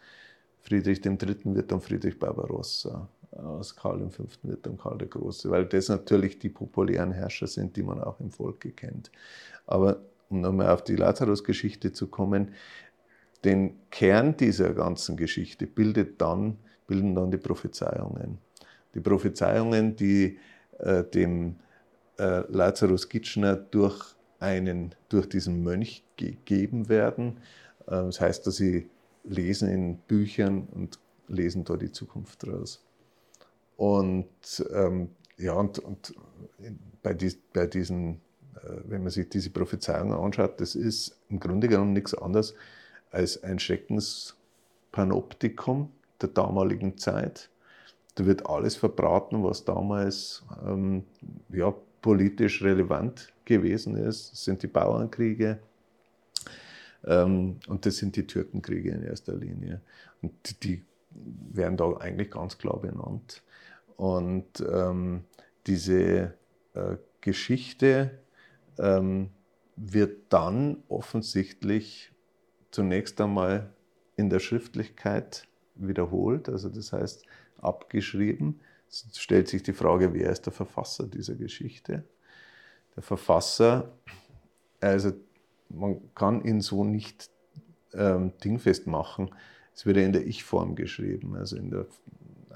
[0.60, 1.54] Friedrich III.
[1.54, 4.24] wird dann Friedrich Barbarossa, aus Karl V.
[4.42, 8.20] wird dann Karl der Große, weil das natürlich die populären Herrscher sind, die man auch
[8.20, 9.10] im Volke kennt.
[9.66, 12.52] Aber um nochmal auf die Lazarus-Geschichte zu kommen,
[13.44, 18.38] den Kern dieser ganzen Geschichte bildet dann, bilden dann die Prophezeiungen.
[18.94, 20.38] Die Prophezeiungen, die
[20.78, 21.56] äh, dem
[22.18, 27.38] äh, Lazarus Kitchener durch, einen, durch diesen Mönch gegeben werden.
[27.86, 28.88] Äh, das heißt, dass sie
[29.24, 30.98] lesen in Büchern und
[31.28, 32.84] lesen da die Zukunft raus.
[33.76, 34.26] Und
[34.72, 36.14] ähm, ja, und, und
[37.02, 38.14] bei, dies, bei diesen,
[38.56, 42.54] äh, wenn man sich diese Prophezeiungen anschaut, das ist im Grunde genommen nichts anderes
[43.10, 45.90] als ein Schreckenspanoptikum
[46.20, 47.50] der damaligen Zeit.
[48.14, 51.04] Da wird alles verbraten, was damals ähm,
[51.50, 54.32] ja, politisch relevant gewesen ist.
[54.32, 55.58] Das sind die Bauernkriege
[57.04, 59.80] ähm, und das sind die Türkenkriege in erster Linie.
[60.22, 63.42] Und die, die werden da eigentlich ganz klar benannt.
[63.96, 65.24] Und ähm,
[65.66, 66.34] diese
[66.74, 68.18] äh, Geschichte
[68.78, 69.30] ähm,
[69.76, 72.12] wird dann offensichtlich
[72.70, 73.70] zunächst einmal
[74.16, 77.24] in der Schriftlichkeit wiederholt, also das heißt
[77.58, 78.60] abgeschrieben.
[78.88, 82.04] Es stellt sich die Frage, wer ist der Verfasser dieser Geschichte?
[82.96, 83.92] Der Verfasser,
[84.80, 85.12] also
[85.68, 87.30] man kann ihn so nicht
[87.94, 89.30] ähm, dingfest machen.
[89.74, 91.86] Es wird ja in der Ich-Form geschrieben, also der,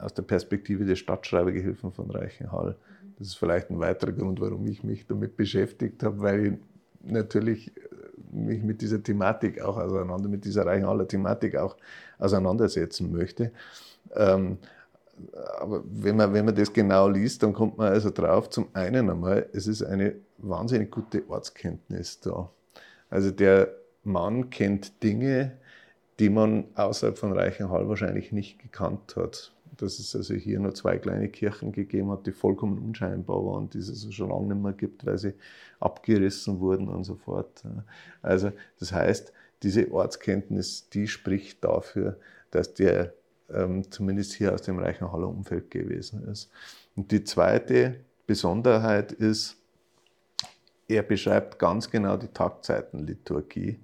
[0.00, 2.76] aus der Perspektive des Stadtschreibergehilfen von Reichenhall.
[3.18, 6.52] Das ist vielleicht ein weiterer Grund, warum ich mich damit beschäftigt habe, weil ich
[7.04, 7.72] natürlich
[8.32, 11.76] mich mit dieser Thematik auch auseinander, mit dieser Reichenhaller Thematik auch
[12.18, 13.52] auseinandersetzen möchte.
[14.14, 14.58] Ähm,
[15.58, 19.10] aber wenn man, wenn man das genau liest, dann kommt man also drauf, zum einen
[19.10, 22.50] einmal, es ist eine wahnsinnig gute Ortskenntnis da.
[23.10, 23.68] Also der
[24.04, 25.52] Mann kennt Dinge,
[26.18, 29.52] die man außerhalb von Reichenhall wahrscheinlich nicht gekannt hat.
[29.76, 33.78] Dass es also hier nur zwei kleine Kirchen gegeben hat, die vollkommen unscheinbar waren, die
[33.78, 35.34] es also schon lange nicht mehr gibt, weil sie
[35.80, 37.62] abgerissen wurden und so fort.
[38.20, 39.32] Also das heißt,
[39.62, 42.18] diese Ortskenntnis, die spricht dafür,
[42.50, 43.14] dass der
[43.50, 46.50] ähm, zumindest hier aus dem Reichenhaller Umfeld gewesen ist.
[46.96, 49.56] Und die zweite Besonderheit ist,
[50.88, 53.80] er beschreibt ganz genau die Tagzeitenliturgie,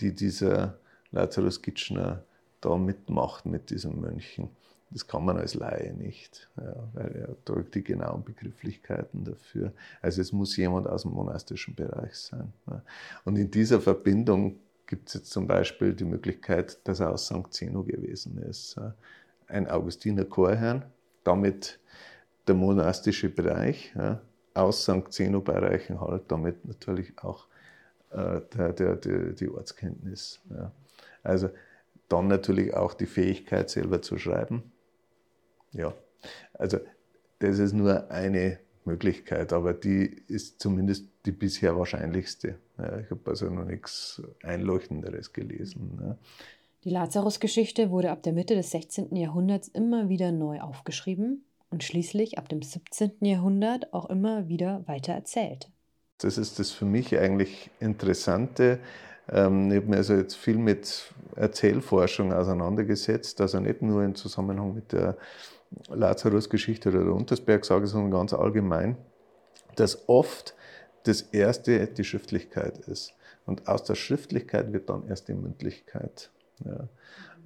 [0.00, 0.78] die dieser
[1.10, 2.22] Lazarus Kitchener
[2.60, 4.48] da mitmacht mit diesen Mönchen.
[4.90, 9.72] Das kann man als Laie nicht, ja, weil er drückt die genauen Begrifflichkeiten dafür.
[10.00, 12.52] Also es muss jemand aus dem monastischen Bereich sein.
[12.68, 12.82] Ja.
[13.24, 17.52] Und in dieser Verbindung gibt es jetzt zum Beispiel die Möglichkeit, dass er aus St.
[17.52, 18.80] Zeno gewesen ist.
[19.48, 20.84] Ein Augustiner Chorherrn,
[21.24, 21.80] damit
[22.46, 24.20] der monastische Bereich, ja,
[24.54, 25.10] aus St.
[25.10, 27.46] Zeno bei Reichenhall, damit natürlich auch
[28.10, 30.40] äh, der, der, der, die Ortskenntnis.
[30.50, 30.70] Ja.
[31.22, 31.50] Also
[32.08, 34.72] dann natürlich auch die Fähigkeit, selber zu schreiben.
[35.76, 35.94] Ja,
[36.54, 36.78] also
[37.38, 42.56] das ist nur eine Möglichkeit, aber die ist zumindest die bisher wahrscheinlichste.
[42.78, 45.98] Ich habe also noch nichts Einleuchtenderes gelesen.
[46.00, 46.18] Ja.
[46.84, 49.16] Die Lazarus-Geschichte wurde ab der Mitte des 16.
[49.16, 53.12] Jahrhunderts immer wieder neu aufgeschrieben und schließlich ab dem 17.
[53.22, 55.68] Jahrhundert auch immer wieder weiter erzählt.
[56.18, 58.78] Das ist das für mich eigentlich Interessante.
[59.28, 64.74] Ähm, ich habe mich also jetzt viel mit Erzählforschung auseinandergesetzt, also nicht nur im Zusammenhang
[64.74, 65.16] mit der
[65.88, 68.96] Lazarus-Geschichte oder der Untersberg-Sage, sondern ganz allgemein,
[69.74, 70.54] dass oft
[71.04, 73.14] das Erste die Schriftlichkeit ist.
[73.44, 76.30] Und aus der Schriftlichkeit wird dann erst die Mündlichkeit.
[76.64, 76.88] Ja.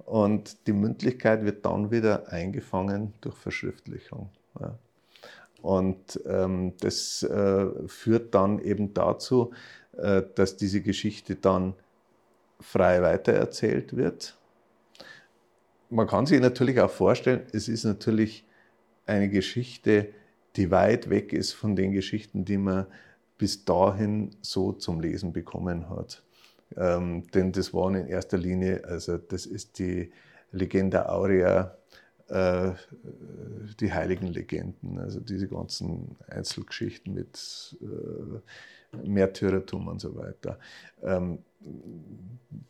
[0.05, 4.29] Und die Mündlichkeit wird dann wieder eingefangen durch Verschriftlichung.
[4.59, 4.77] Ja.
[5.61, 9.51] Und ähm, das äh, führt dann eben dazu,
[9.93, 11.73] dass diese Geschichte dann
[12.59, 14.37] frei weitererzählt wird
[15.91, 18.45] man kann sich natürlich auch vorstellen, es ist natürlich
[19.05, 20.09] eine Geschichte,
[20.55, 22.87] die weit weg ist von den Geschichten, die man
[23.37, 26.23] bis dahin so zum Lesen bekommen hat.
[26.77, 30.11] Ähm, denn das waren in erster Linie, also das ist die
[30.51, 31.75] Legenda Aurea,
[32.29, 32.71] äh,
[33.79, 38.39] die heiligen Legenden, also diese ganzen Einzelgeschichten mit äh,
[39.03, 40.59] Märtyrertum und so weiter.
[41.03, 41.39] Ähm,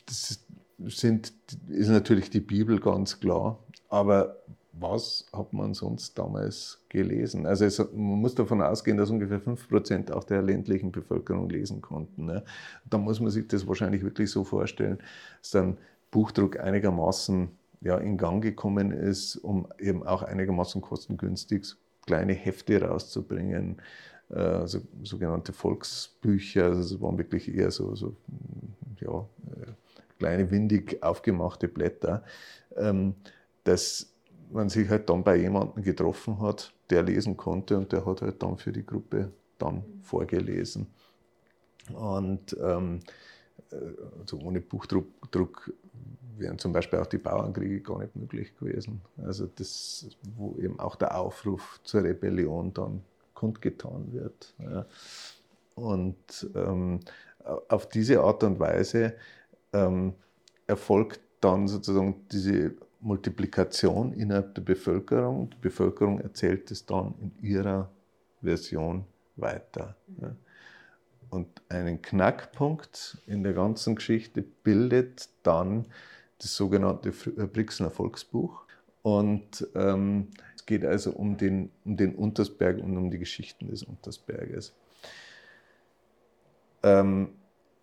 [0.05, 0.45] das ist,
[0.87, 1.33] sind,
[1.69, 4.37] ist natürlich die Bibel ganz klar, aber
[4.73, 7.45] was hat man sonst damals gelesen?
[7.45, 12.25] Also es, man muss davon ausgehen, dass ungefähr 5% auch der ländlichen Bevölkerung lesen konnten.
[12.25, 12.43] Ne?
[12.89, 14.99] Da muss man sich das wahrscheinlich wirklich so vorstellen,
[15.41, 15.77] dass dann
[16.09, 17.49] Buchdruck einigermaßen
[17.81, 23.81] ja, in Gang gekommen ist, um eben auch einigermaßen kostengünstig kleine Hefte rauszubringen,
[24.65, 26.65] so, sogenannte Volksbücher.
[26.65, 28.15] Also es waren wirklich eher so, so
[28.99, 29.71] ja, äh,
[30.19, 32.23] kleine windig aufgemachte Blätter,
[32.75, 33.15] ähm,
[33.63, 34.13] dass
[34.51, 38.41] man sich halt dann bei jemandem getroffen hat, der lesen konnte und der hat halt
[38.43, 40.87] dann für die Gruppe dann vorgelesen.
[41.93, 42.99] Und ähm,
[44.19, 45.73] also ohne Buchdruck Druck
[46.37, 49.01] wären zum Beispiel auch die Bauernkriege gar nicht möglich gewesen.
[49.23, 53.01] Also das, wo eben auch der Aufruf zur Rebellion dann
[53.41, 54.53] kundgetan wird.
[54.59, 54.85] Ja.
[55.73, 56.99] Und ähm,
[57.69, 59.13] auf diese Art und Weise
[59.73, 60.13] ähm,
[60.67, 65.49] erfolgt dann sozusagen diese Multiplikation innerhalb der Bevölkerung.
[65.49, 67.89] Die Bevölkerung erzählt es dann in ihrer
[68.43, 69.05] Version
[69.37, 69.95] weiter.
[70.21, 70.35] Ja.
[71.31, 75.87] Und einen Knackpunkt in der ganzen Geschichte bildet dann
[76.37, 78.65] das sogenannte äh, Brixner Volksbuch.
[79.01, 80.27] Und ähm,
[80.61, 84.73] es geht also um den, um den Untersberg und um die Geschichten des Untersberges.
[86.83, 87.29] Ähm,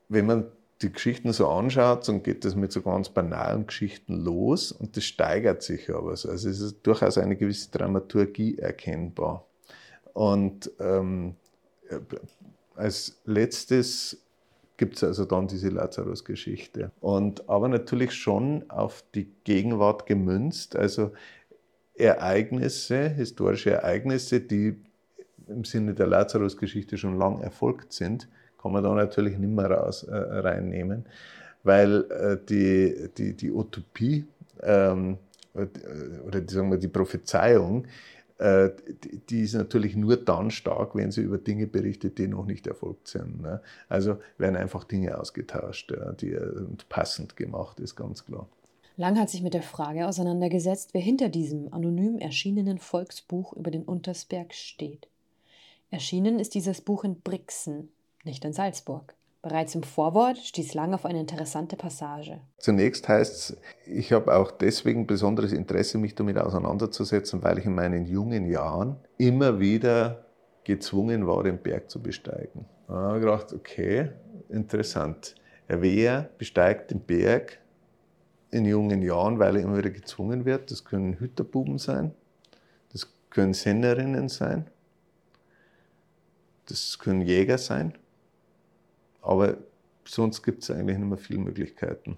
[0.08, 0.46] wenn man
[0.80, 5.04] die Geschichten so anschaut, dann geht das mit so ganz banalen Geschichten los und das
[5.04, 6.10] steigert sich aber.
[6.10, 9.44] Also es ist durchaus eine gewisse Dramaturgie erkennbar.
[10.12, 11.34] Und ähm,
[12.76, 14.18] als letztes
[14.76, 16.92] gibt es also dann diese Lazarus-Geschichte.
[17.00, 21.10] Aber natürlich schon auf die Gegenwart gemünzt, also
[21.98, 24.76] Ereignisse, historische Ereignisse, die
[25.48, 28.28] im Sinne der Lazarus-Geschichte schon lang erfolgt sind,
[28.60, 31.06] kann man da natürlich nicht mehr raus, äh, reinnehmen,
[31.62, 34.26] weil äh, die, die, die Utopie
[34.62, 35.18] ähm,
[35.54, 35.66] äh,
[36.26, 37.86] oder die, sagen wir, die Prophezeiung,
[38.38, 38.70] äh,
[39.04, 42.66] die, die, ist natürlich nur dann stark, wenn sie über Dinge berichtet, die noch nicht
[42.66, 43.42] erfolgt sind.
[43.42, 43.60] Ne?
[43.88, 48.46] Also werden einfach Dinge ausgetauscht, ja, die äh, passend gemacht ist, ganz klar.
[49.00, 53.84] Lang hat sich mit der Frage auseinandergesetzt, wer hinter diesem anonym erschienenen Volksbuch über den
[53.84, 55.06] Untersberg steht.
[55.92, 57.90] Erschienen ist dieses Buch in Brixen,
[58.24, 59.14] nicht in Salzburg.
[59.40, 62.40] Bereits im Vorwort stieß Lang auf eine interessante Passage.
[62.58, 63.56] Zunächst heißt es,
[63.86, 68.96] ich habe auch deswegen besonderes Interesse, mich damit auseinanderzusetzen, weil ich in meinen jungen Jahren
[69.16, 70.26] immer wieder
[70.64, 72.64] gezwungen war, den Berg zu besteigen.
[72.88, 74.10] Da habe ich gedacht, okay,
[74.48, 75.36] interessant.
[75.68, 77.60] Wer besteigt den Berg
[78.50, 80.70] in jungen Jahren, weil er immer wieder gezwungen wird?
[80.70, 82.12] Das können Hüterbuben sein,
[82.92, 84.66] das können Senderinnen sein,
[86.66, 87.94] das können Jäger sein
[89.28, 89.58] aber
[90.06, 92.16] sonst gibt es eigentlich nicht mehr viele Möglichkeiten.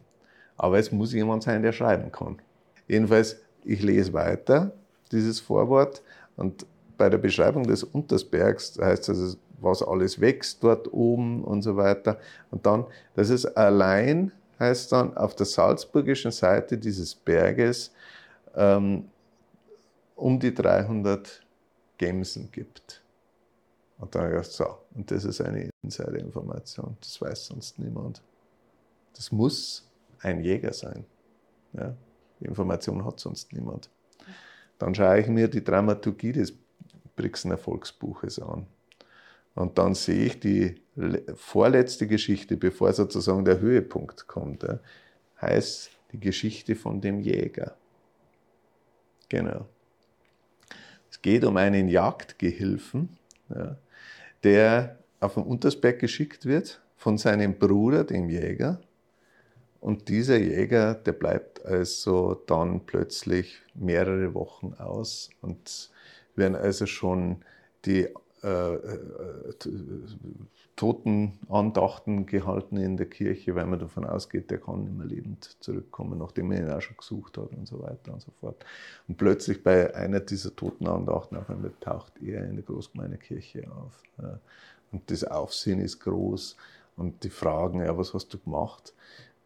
[0.57, 2.39] Aber es muss jemand sein, der schreiben kann.
[2.87, 4.73] Jedenfalls, ich lese weiter,
[5.11, 6.03] dieses Vorwort,
[6.37, 6.65] und
[6.97, 12.19] bei der Beschreibung des Untersbergs heißt es, was alles wächst dort oben und so weiter.
[12.53, 14.31] Und dann, dass es allein,
[14.61, 17.93] heißt dann, auf der salzburgischen Seite dieses Berges
[18.55, 19.09] ähm,
[20.15, 21.41] um die 300
[21.97, 23.03] Gemsen gibt.
[23.99, 28.23] Und dann habe ich gedacht, so, und das ist eine Insider-Information, das weiß sonst niemand.
[29.15, 31.05] Das muss ein Jäger sein.
[31.73, 31.95] Ja?
[32.39, 33.91] Die Information hat sonst niemand.
[34.79, 36.55] Dann schaue ich mir die Dramaturgie des
[37.17, 38.67] Brixener Volksbuches an.
[39.55, 40.81] Und dann sehe ich die
[41.35, 44.67] vorletzte Geschichte, bevor sozusagen der Höhepunkt kommt,
[45.41, 47.77] heißt die Geschichte von dem Jäger.
[49.29, 49.67] Genau.
[51.11, 53.17] Es geht um einen Jagdgehilfen,
[53.49, 53.77] ja,
[54.43, 58.81] der auf den Untersberg geschickt wird von seinem Bruder, dem Jäger.
[59.81, 65.91] Und dieser Jäger, der bleibt also dann plötzlich mehrere Wochen aus und
[66.37, 67.45] werden also schon
[67.87, 68.09] die
[70.77, 76.19] Totenandachten gehalten in der Kirche, weil man davon ausgeht, der kann nicht mehr lebend zurückkommen,
[76.19, 78.65] nachdem man ihn auch schon gesucht hat und so weiter und so fort.
[79.09, 84.03] Und plötzlich bei einer dieser Totenandachten auf einmal taucht er in der Großgemeindekirche auf.
[84.91, 86.57] Und das Aufsehen ist groß
[86.97, 88.95] und die Fragen, ja, was hast du gemacht?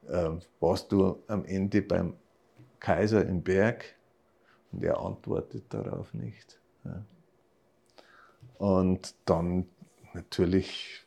[0.08, 2.14] Ähm, warst du am Ende beim
[2.78, 3.84] Kaiser im Berg?
[4.72, 6.58] Und er antwortet darauf nicht.
[8.58, 9.66] Und dann
[10.12, 11.04] natürlich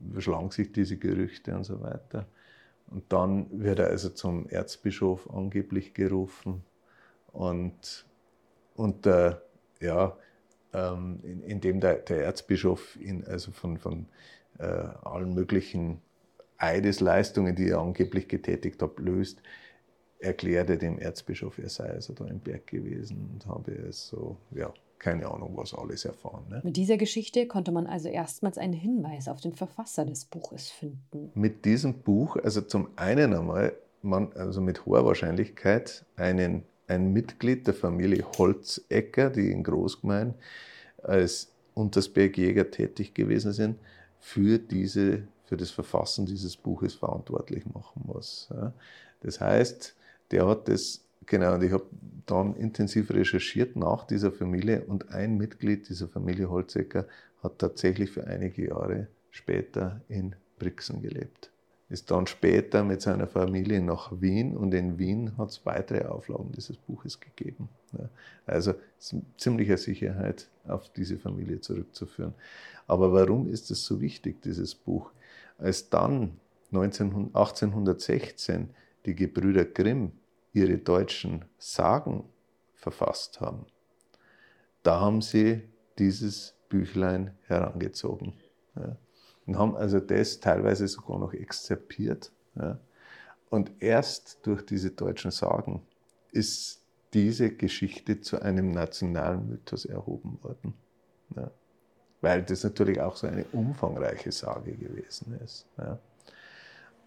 [0.00, 2.26] überschlagen sich diese Gerüchte und so weiter.
[2.86, 6.62] Und dann wird er also zum Erzbischof angeblich gerufen
[7.32, 8.04] und,
[9.04, 9.42] der,
[9.80, 10.16] ja,
[10.72, 14.06] ähm, in, indem der, der Erzbischof ihn also von, von
[14.58, 16.00] äh, allen möglichen
[16.58, 19.42] Eidesleistungen, die er angeblich getätigt hat, löst,
[20.18, 24.72] erklärte dem Erzbischof, er sei also da im Berg gewesen und habe es so, ja,
[24.98, 26.44] keine Ahnung, was alles erfahren.
[26.48, 26.60] Ne?
[26.64, 31.30] Mit dieser Geschichte konnte man also erstmals einen Hinweis auf den Verfasser des Buches finden.
[31.34, 37.66] Mit diesem Buch, also zum einen einmal, man also mit hoher Wahrscheinlichkeit einen, ein Mitglied
[37.66, 40.34] der Familie Holzecker, die in Großgemein
[41.02, 43.78] als Untersbergjäger tätig gewesen sind,
[44.18, 48.48] für, diese, für das Verfassen dieses Buches verantwortlich machen muss.
[49.20, 49.94] Das heißt,
[50.30, 51.86] der hat das Genau, und ich habe
[52.26, 57.06] dann intensiv recherchiert nach dieser Familie und ein Mitglied dieser Familie Holzecker
[57.42, 61.50] hat tatsächlich für einige Jahre später in Brixen gelebt.
[61.90, 66.50] Ist dann später mit seiner Familie nach Wien und in Wien hat es weitere Auflagen
[66.52, 67.68] dieses Buches gegeben.
[68.46, 68.74] Also
[69.36, 72.34] ziemlicher Sicherheit auf diese Familie zurückzuführen.
[72.86, 75.10] Aber warum ist es so wichtig, dieses Buch?
[75.58, 76.32] Als dann
[76.70, 78.70] 19, 1816
[79.04, 80.12] die Gebrüder Grimm
[80.54, 82.24] ihre deutschen Sagen
[82.74, 83.66] verfasst haben,
[84.82, 88.34] da haben sie dieses Büchlein herangezogen.
[88.76, 88.96] Ja,
[89.46, 92.32] und haben also das teilweise sogar noch exzerpiert.
[92.54, 92.78] Ja.
[93.50, 95.82] Und erst durch diese deutschen Sagen
[96.32, 96.80] ist
[97.12, 100.74] diese Geschichte zu einem nationalen Mythos erhoben worden.
[101.36, 101.50] Ja.
[102.20, 105.66] Weil das natürlich auch so eine umfangreiche Sage gewesen ist.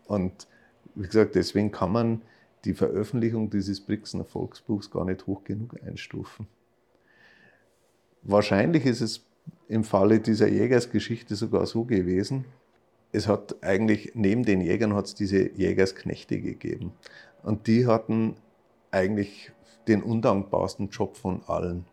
[0.06, 0.48] Und
[0.94, 2.22] wie gesagt, deswegen kann man
[2.68, 6.48] die Veröffentlichung dieses Brixener Volksbuchs gar nicht hoch genug einstufen.
[8.24, 9.26] Wahrscheinlich ist es
[9.70, 12.44] im Falle dieser Jägersgeschichte sogar so gewesen,
[13.14, 16.92] es hat eigentlich neben den Jägern hat es diese Jägersknechte gegeben.
[17.42, 18.36] Und die hatten
[18.92, 19.52] eigentlich
[19.88, 21.86] den undankbarsten Job von allen.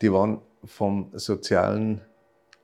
[0.00, 2.00] Die waren vom sozialen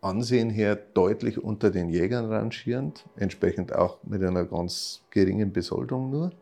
[0.01, 6.33] Ansehen her deutlich unter den Jägern rangierend, entsprechend auch mit einer ganz geringen Besoldung nur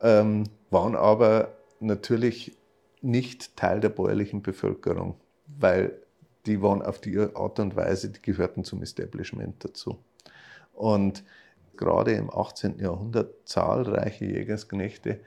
[0.00, 2.56] ähm, waren aber natürlich
[3.00, 5.14] nicht Teil der bäuerlichen Bevölkerung,
[5.46, 6.00] weil
[6.46, 9.98] die waren auf die Art und Weise, die gehörten zum Establishment dazu.
[10.72, 11.24] Und
[11.76, 12.78] gerade im 18.
[12.78, 15.20] Jahrhundert zahlreiche Jägersknechte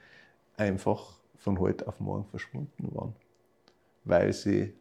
[0.56, 3.14] einfach von heute auf morgen verschwunden waren,
[4.04, 4.74] weil sie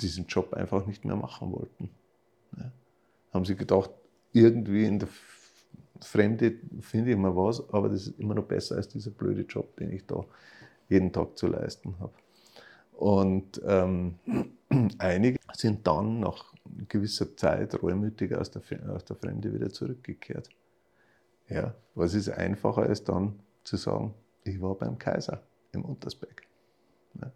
[0.00, 1.90] diesen Job einfach nicht mehr machen wollten.
[2.56, 2.72] Ja.
[3.32, 3.90] Haben sie gedacht,
[4.32, 5.08] irgendwie in der
[6.00, 9.76] Fremde finde ich mal was, aber das ist immer noch besser als dieser blöde Job,
[9.76, 10.24] den ich da
[10.88, 12.12] jeden Tag zu leisten habe.
[12.92, 14.16] Und ähm,
[14.98, 16.52] einige sind dann nach
[16.88, 20.48] gewisser Zeit reumütig aus der, aus der Fremde wieder zurückgekehrt.
[21.48, 26.42] Ja, was ist einfacher als dann zu sagen, ich war beim Kaiser im Untersberg.
[27.20, 27.30] Ja,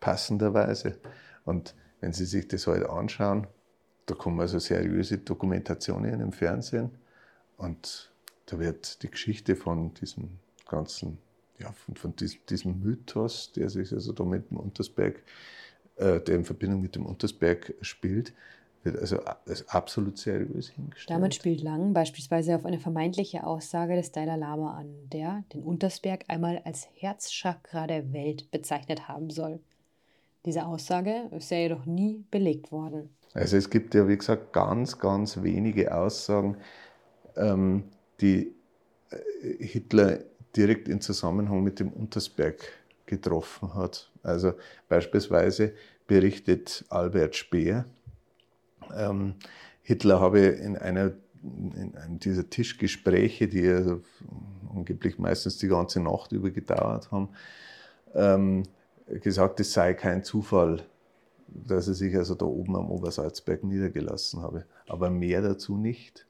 [0.00, 0.98] passenderweise.
[1.44, 3.46] Und wenn Sie sich das heute halt anschauen,
[4.06, 6.90] da kommen also seriöse Dokumentationen im Fernsehen
[7.56, 8.10] und
[8.46, 10.38] da wird die Geschichte von diesem
[10.68, 11.18] ganzen,
[11.58, 15.22] ja, von, von diesem, diesem, Mythos, der sich also da mit dem Untersberg,
[15.96, 18.32] äh, der in Verbindung mit dem Untersberg spielt,
[18.82, 21.16] wird also als absolut seriös hingestellt.
[21.16, 26.24] Damit spielt Lang beispielsweise auf eine vermeintliche Aussage des Dalai Lama an, der den Untersberg
[26.28, 29.60] einmal als Herzchakra der Welt bezeichnet haben soll.
[30.44, 33.08] Diese Aussage ist ja jedoch nie belegt worden.
[33.32, 36.58] Also es gibt ja, wie gesagt, ganz, ganz wenige Aussagen,
[37.36, 37.84] ähm,
[38.20, 38.54] die
[39.10, 40.20] äh, Hitler
[40.56, 42.62] direkt in Zusammenhang mit dem Untersberg
[43.06, 44.10] getroffen hat.
[44.22, 44.54] Also
[44.88, 45.72] beispielsweise
[46.06, 47.86] berichtet Albert Speer.
[48.96, 49.34] Ähm,
[49.82, 51.12] Hitler habe in einer
[51.44, 54.00] in einem dieser Tischgespräche, die also
[54.74, 57.28] angeblich meistens die ganze Nacht über gedauert haben,
[58.14, 58.62] ähm,
[59.06, 60.82] gesagt, es sei kein Zufall,
[61.46, 64.64] dass er sich also da oben am Obersalzberg niedergelassen habe.
[64.88, 66.26] Aber mehr dazu nicht.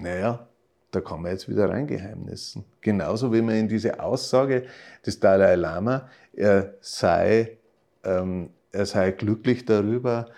[0.00, 0.46] Naja,
[0.92, 2.64] da kann man jetzt wieder reingeheimnissen.
[2.80, 4.66] Genauso wie man in diese Aussage
[5.04, 7.58] des Dalai Lama, er sei,
[8.04, 10.28] ähm, er sei glücklich darüber,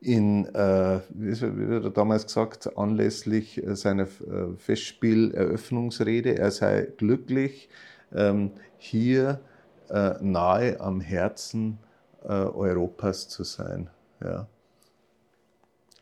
[0.00, 7.68] in, äh, wie wird er damals gesagt, anlässlich seiner äh, Festspieleröffnungsrede, er sei glücklich,
[8.14, 9.40] ähm, hier
[9.90, 11.78] äh, nahe am Herzen
[12.24, 13.90] äh, Europas zu sein.
[14.22, 14.46] Ja.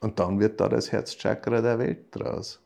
[0.00, 2.60] Und dann wird da das Herzchakra der Welt draus.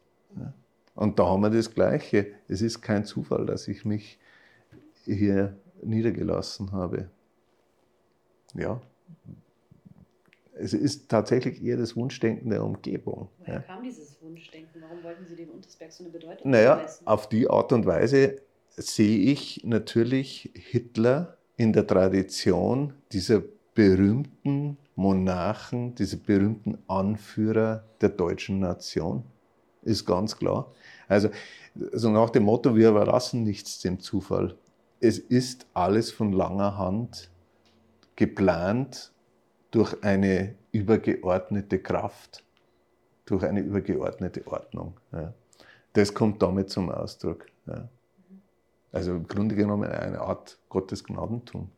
[0.95, 2.33] Und da haben wir das Gleiche.
[2.49, 4.19] Es ist kein Zufall, dass ich mich
[5.05, 7.11] hier niedergelassen habe.
[8.55, 8.81] Ja,
[10.57, 13.29] es ist tatsächlich eher das Wunschdenken der Umgebung.
[13.39, 13.61] Woher ja.
[13.61, 14.83] kam dieses Wunschdenken?
[14.83, 17.07] Warum wollten Sie dem Untersberg so eine Bedeutung Naja, messen?
[17.07, 18.37] auf die Art und Weise
[18.77, 23.43] sehe ich natürlich Hitler in der Tradition dieser
[23.75, 29.25] berühmten Monarchen, dieser berühmten Anführer der deutschen Nation.
[29.83, 30.73] Ist ganz klar.
[31.09, 31.29] Also,
[31.93, 34.57] also nach dem Motto, wir überlassen nichts dem Zufall.
[35.01, 37.31] Es ist alles von langer Hand
[38.17, 39.13] geplant
[39.71, 42.45] durch eine übergeordnete Kraft,
[43.27, 44.99] durch eine übergeordnete Ordnung.
[45.13, 45.35] Ja.
[45.93, 47.47] Das kommt damit zum Ausdruck.
[47.67, 47.89] Ja.
[48.93, 51.71] Also im Grunde genommen eine Art Gottes Gnadentum.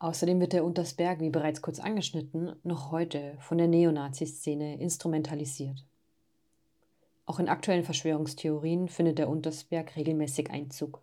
[0.00, 5.84] Außerdem wird der Untersberg, wie bereits kurz angeschnitten, noch heute von der Neonazi-Szene instrumentalisiert.
[7.26, 11.02] Auch in aktuellen Verschwörungstheorien findet der Untersberg regelmäßig Einzug.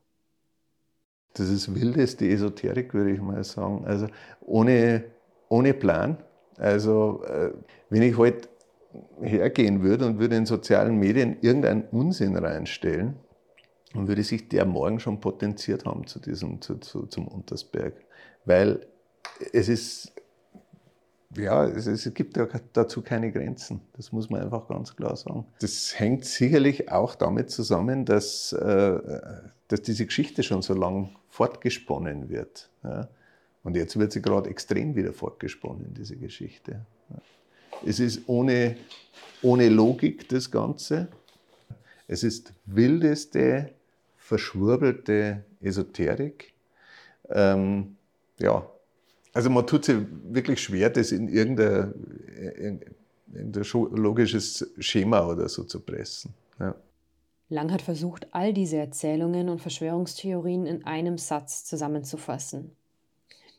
[1.34, 3.86] Das ist wildeste Esoterik, würde ich mal sagen.
[3.86, 4.08] Also
[4.40, 5.04] ohne,
[5.50, 6.18] ohne Plan,
[6.58, 7.52] also äh,
[7.90, 8.48] wenn ich heute
[9.22, 13.18] hergehen würde und würde in sozialen Medien irgendeinen Unsinn reinstellen,
[13.94, 17.94] dann würde sich der morgen schon potenziert haben zu diesem, zu, zu, zum Untersberg.
[18.46, 18.86] Weil
[19.52, 20.14] es ist,
[21.36, 23.82] ja, es, es gibt ja dazu keine Grenzen.
[23.94, 25.46] Das muss man einfach ganz klar sagen.
[25.60, 29.00] Das hängt sicherlich auch damit zusammen, dass, äh,
[29.68, 32.70] dass diese Geschichte schon so lang fortgesponnen wird.
[32.84, 33.10] Ja.
[33.64, 36.86] Und jetzt wird sie gerade extrem wieder fortgesponnen, diese Geschichte.
[37.84, 38.78] Es ist ohne,
[39.42, 41.08] ohne Logik das Ganze.
[42.08, 43.72] Es ist wildeste,
[44.18, 46.54] verschwurbelte Esoterik.
[47.30, 47.98] Ähm,
[48.40, 48.70] ja,
[49.34, 51.94] also man tut sich wirklich schwer, das in irgendein,
[52.58, 52.82] in,
[53.34, 56.34] in logisches Schema oder so zu pressen.
[56.60, 56.76] Ja.
[57.50, 62.72] Lang hat versucht, all diese Erzählungen und Verschwörungstheorien in einem Satz zusammenzufassen.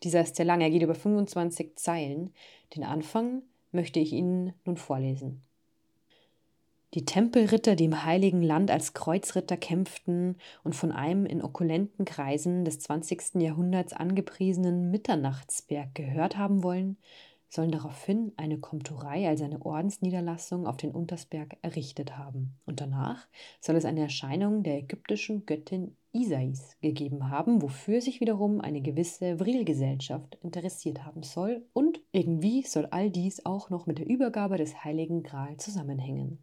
[0.02, 2.32] Dieser ist sehr lang, er geht über 25 Zeilen.
[2.74, 5.42] Den Anfang möchte ich Ihnen nun vorlesen.
[6.96, 12.64] Die Tempelritter, die im heiligen Land als Kreuzritter kämpften und von einem in opulenten Kreisen
[12.64, 13.34] des 20.
[13.34, 16.96] Jahrhunderts angepriesenen Mitternachtsberg gehört haben wollen,
[17.50, 22.56] sollen daraufhin eine Komturei, also eine Ordensniederlassung, auf den Untersberg errichtet haben.
[22.64, 23.28] Und danach
[23.60, 29.38] soll es eine Erscheinung der ägyptischen Göttin Isais gegeben haben, wofür sich wiederum eine gewisse
[29.38, 31.66] Vril-Gesellschaft interessiert haben soll.
[31.74, 36.42] Und irgendwie soll all dies auch noch mit der Übergabe des Heiligen Gral zusammenhängen.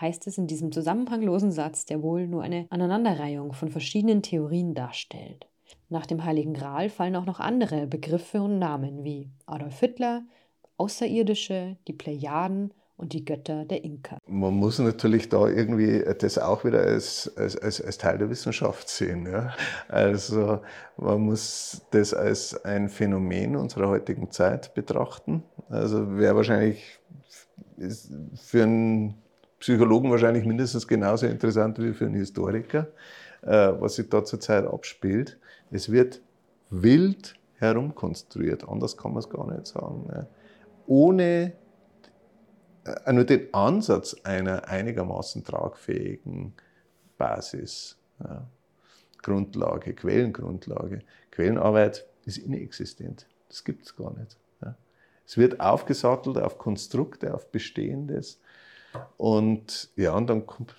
[0.00, 5.46] Heißt es in diesem zusammenhanglosen Satz, der wohl nur eine Aneinanderreihung von verschiedenen Theorien darstellt.
[5.88, 10.22] Nach dem Heiligen Gral fallen auch noch andere Begriffe und Namen wie Adolf Hitler,
[10.76, 14.18] Außerirdische, die Plejaden und die Götter der Inka.
[14.26, 18.88] Man muss natürlich da irgendwie das auch wieder als, als, als, als Teil der Wissenschaft
[18.88, 19.26] sehen.
[19.26, 19.54] Ja?
[19.88, 20.60] Also
[20.96, 25.42] man muss das als ein Phänomen unserer heutigen Zeit betrachten.
[25.68, 26.98] Also wäre wahrscheinlich
[28.34, 29.14] für einen
[29.60, 32.88] Psychologen wahrscheinlich mindestens genauso interessant wie für einen Historiker,
[33.42, 35.38] äh, was sich da zurzeit abspielt.
[35.70, 36.20] Es wird
[36.70, 40.08] wild herumkonstruiert, anders kann man es gar nicht sagen.
[40.12, 40.26] Ja?
[40.86, 41.52] Ohne
[42.84, 46.54] äh, nur den Ansatz einer einigermaßen tragfähigen
[47.16, 47.96] Basis,
[49.22, 51.02] Grundlage, Quellengrundlage.
[51.32, 53.26] Quellenarbeit ist inexistent.
[53.48, 54.36] Das gibt es gar nicht.
[55.28, 58.40] Es wird aufgesattelt auf Konstrukte, auf Bestehendes.
[59.16, 60.72] Und ja, und dann kommt,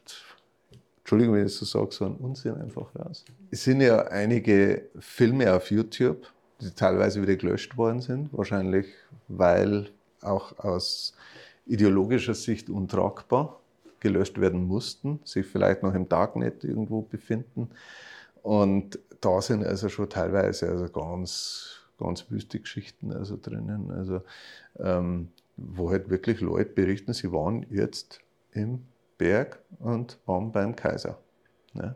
[0.99, 3.25] Entschuldigung, wenn ich das so sage, so ein Unsinn einfach raus.
[3.51, 6.27] Es sind ja einige Filme auf YouTube,
[6.61, 8.87] die teilweise wieder gelöscht worden sind, wahrscheinlich
[9.27, 9.89] weil
[10.21, 11.13] auch aus
[11.65, 13.59] ideologischer Sicht untragbar
[13.99, 17.69] gelöscht werden mussten, sich vielleicht noch im Darknet irgendwo befinden.
[18.41, 23.91] Und da sind also schon teilweise also ganz ganz wüste Geschichten also drinnen.
[23.91, 24.21] Also,
[24.79, 25.29] ähm,
[25.61, 28.85] wo halt wirklich Leute berichten, sie waren jetzt im
[29.17, 31.19] Berg und waren beim Kaiser.
[31.73, 31.95] Ne?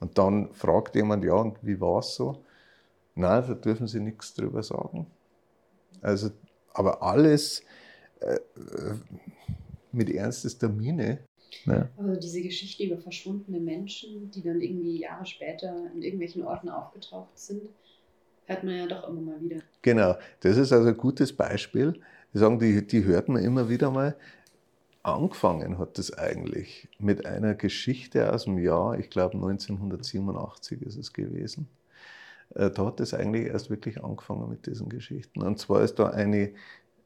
[0.00, 2.44] Und dann fragt jemand, ja, und wie war es so?
[3.14, 5.06] Nein, da dürfen sie nichts drüber sagen.
[6.00, 6.30] Also,
[6.72, 7.62] aber alles
[8.20, 8.38] äh,
[9.92, 11.20] mit ernstes Miene.
[11.66, 11.88] Ne?
[11.96, 17.38] Also diese Geschichte über verschwundene Menschen, die dann irgendwie Jahre später in irgendwelchen Orten aufgetaucht
[17.38, 17.62] sind,
[18.46, 19.60] hört man ja doch immer mal wieder.
[19.82, 22.00] Genau, das ist also ein gutes Beispiel.
[22.32, 24.16] Die sagen, die, die hört man immer wieder mal.
[25.02, 31.12] Angefangen hat das eigentlich mit einer Geschichte aus dem Jahr, ich glaube 1987 ist es
[31.12, 31.68] gewesen.
[32.54, 35.42] Äh, da hat es eigentlich erst wirklich angefangen mit diesen Geschichten.
[35.42, 36.52] Und zwar ist da eine,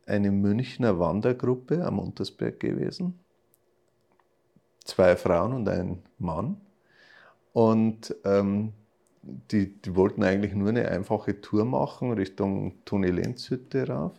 [0.07, 3.19] eine Münchner Wandergruppe am Untersberg gewesen.
[4.85, 6.61] Zwei Frauen und ein Mann.
[7.53, 8.73] Und ähm,
[9.23, 14.13] die, die wollten eigentlich nur eine einfache Tour machen Richtung Toni Lenzhütte rauf.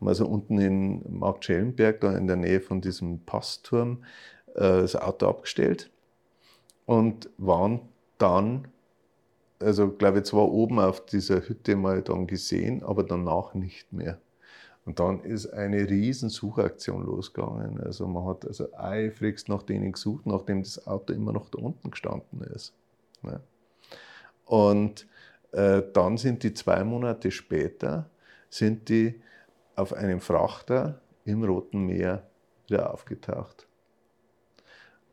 [0.00, 4.04] Haben also unten in Marktschellenberg, da in der Nähe von diesem Passturm,
[4.54, 5.90] äh, das Auto abgestellt
[6.86, 7.80] und waren
[8.18, 8.68] dann
[9.60, 14.18] also glaube ich, zwar oben auf dieser Hütte mal dann gesehen, aber danach nicht mehr.
[14.86, 17.78] Und dann ist eine riesen Suchaktion losgegangen.
[17.80, 21.90] Also man hat also eifrigst nach denen gesucht, nachdem das Auto immer noch da unten
[21.90, 22.72] gestanden ist.
[23.22, 23.40] Ne?
[24.46, 25.06] Und
[25.52, 28.08] äh, dann sind die zwei Monate später,
[28.48, 29.20] sind die
[29.80, 32.28] auf einem Frachter im Roten Meer
[32.66, 33.66] wieder aufgetaucht.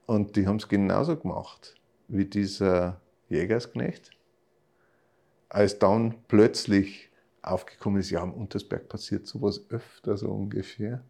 [0.05, 1.75] Und die haben es genauso gemacht
[2.07, 4.11] wie dieser Jägersknecht
[5.49, 7.09] als dann plötzlich
[7.41, 11.03] aufgekommen ist, ja, am Untersberg passiert sowas öfter so ungefähr,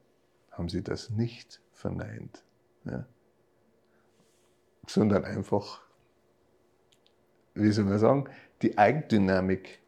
[0.51, 2.43] haben sie das nicht verneint,
[2.85, 3.05] ja.
[4.85, 5.81] sondern einfach,
[7.55, 8.29] wie soll man sagen,
[8.61, 9.79] die Eigendynamik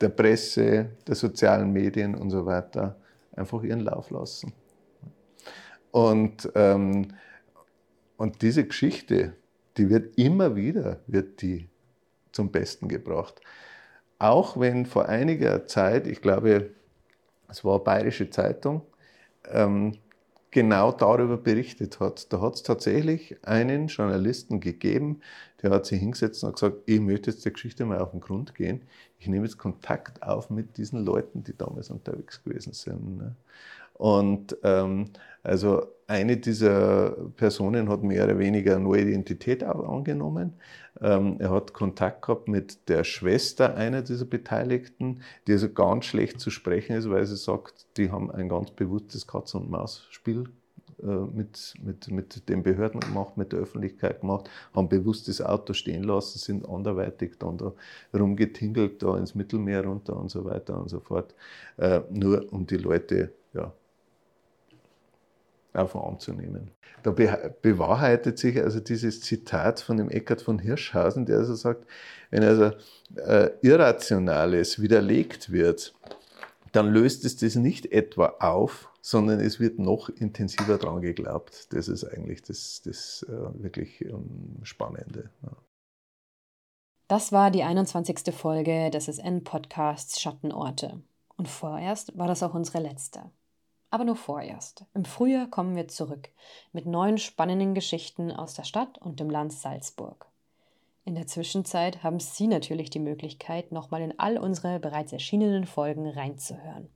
[0.00, 2.96] der Presse, der sozialen Medien und so weiter
[3.34, 4.52] einfach ihren Lauf lassen.
[5.90, 7.08] Und, ähm,
[8.16, 9.34] und diese Geschichte,
[9.76, 11.68] die wird immer wieder, wird die
[12.32, 13.40] zum Besten gebracht.
[14.18, 16.70] Auch wenn vor einiger Zeit, ich glaube,
[17.48, 18.82] es war Bayerische Zeitung,
[19.50, 19.98] ähm,
[20.58, 22.32] genau darüber berichtet hat.
[22.32, 25.20] Da hat es tatsächlich einen Journalisten gegeben,
[25.62, 28.56] der hat sich hingesetzt und gesagt, ich möchte jetzt der Geschichte mal auf den Grund
[28.56, 28.82] gehen.
[29.20, 33.18] Ich nehme jetzt Kontakt auf mit diesen Leuten, die damals unterwegs gewesen sind.
[33.18, 33.36] Ne?
[33.94, 35.10] Und ähm,
[35.44, 40.54] also eine dieser Personen hat mehr oder weniger eine neue Identität angenommen.
[41.00, 46.40] Ähm, er hat Kontakt gehabt mit der Schwester einer dieser Beteiligten, die also ganz schlecht
[46.40, 50.44] zu sprechen ist, weil sie sagt, die haben ein ganz bewusstes Katz- und Maus-Spiel
[51.02, 55.74] äh, mit, mit, mit den Behörden gemacht, mit der Öffentlichkeit gemacht, haben bewusst das Auto
[55.74, 57.74] stehen lassen, sind anderweitig dann da
[58.14, 61.34] rumgetingelt, da ins Mittelmeer runter und so weiter und so fort,
[61.76, 63.74] äh, nur um die Leute ja,
[65.78, 66.70] einfach anzunehmen.
[67.02, 71.86] Da bewahrheitet sich also dieses Zitat von dem Eckhard von Hirschhausen, der also sagt,
[72.30, 72.72] wenn also
[73.16, 75.94] äh, Irrationales widerlegt wird,
[76.72, 81.72] dann löst es das nicht etwa auf, sondern es wird noch intensiver dran geglaubt.
[81.72, 85.30] Das ist eigentlich das, das äh, wirklich ähm, Spannende.
[85.42, 85.56] Ja.
[87.06, 88.34] Das war die 21.
[88.34, 91.00] Folge des SN-Podcasts Schattenorte.
[91.36, 93.30] Und vorerst war das auch unsere letzte
[93.90, 94.84] aber nur vorerst.
[94.94, 96.28] Im Frühjahr kommen wir zurück
[96.72, 100.26] mit neuen spannenden Geschichten aus der Stadt und dem Land Salzburg.
[101.04, 106.06] In der Zwischenzeit haben Sie natürlich die Möglichkeit, nochmal in all unsere bereits erschienenen Folgen
[106.06, 106.90] reinzuhören.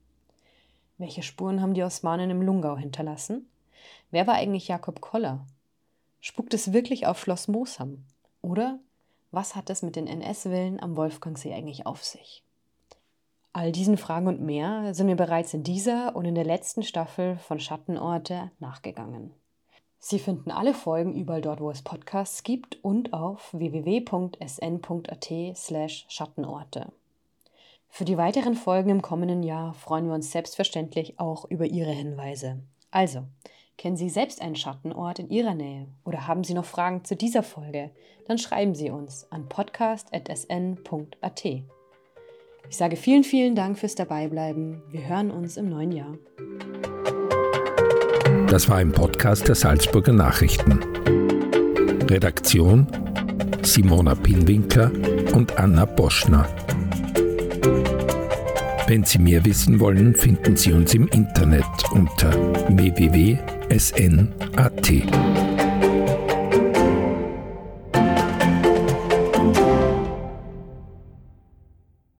[0.99, 3.49] Welche Spuren haben die Osmanen im Lungau hinterlassen?
[4.11, 5.47] Wer war eigentlich Jakob Koller?
[6.21, 8.05] Spukt es wirklich auf Schloss Mosham?
[8.41, 8.79] Oder
[9.31, 12.43] was hat es mit den NS-Villen am Wolfgangsee eigentlich auf sich?
[13.55, 17.37] All diesen Fragen und mehr sind wir bereits in dieser und in der letzten Staffel
[17.37, 19.31] von Schattenorte nachgegangen.
[19.99, 24.35] Sie finden alle Folgen überall dort, wo es Podcasts gibt und auf www.sn.at/slash
[26.09, 26.91] Schattenorte.
[27.89, 32.57] Für die weiteren Folgen im kommenden Jahr freuen wir uns selbstverständlich auch über Ihre Hinweise.
[32.89, 33.21] Also,
[33.77, 37.43] kennen Sie selbst einen Schattenort in Ihrer Nähe oder haben Sie noch Fragen zu dieser
[37.43, 37.91] Folge?
[38.27, 41.43] Dann schreiben Sie uns an podcast.sn.at.
[42.69, 44.81] Ich sage vielen, vielen Dank fürs Dabeibleiben.
[44.89, 46.17] Wir hören uns im neuen Jahr.
[48.47, 50.79] Das war ein Podcast der Salzburger Nachrichten.
[52.09, 52.87] Redaktion
[53.63, 54.91] Simona Pinwinkler
[55.33, 56.47] und Anna Boschner.
[58.87, 62.31] Wenn Sie mehr wissen wollen, finden Sie uns im Internet unter
[62.67, 63.73] www.sn.at.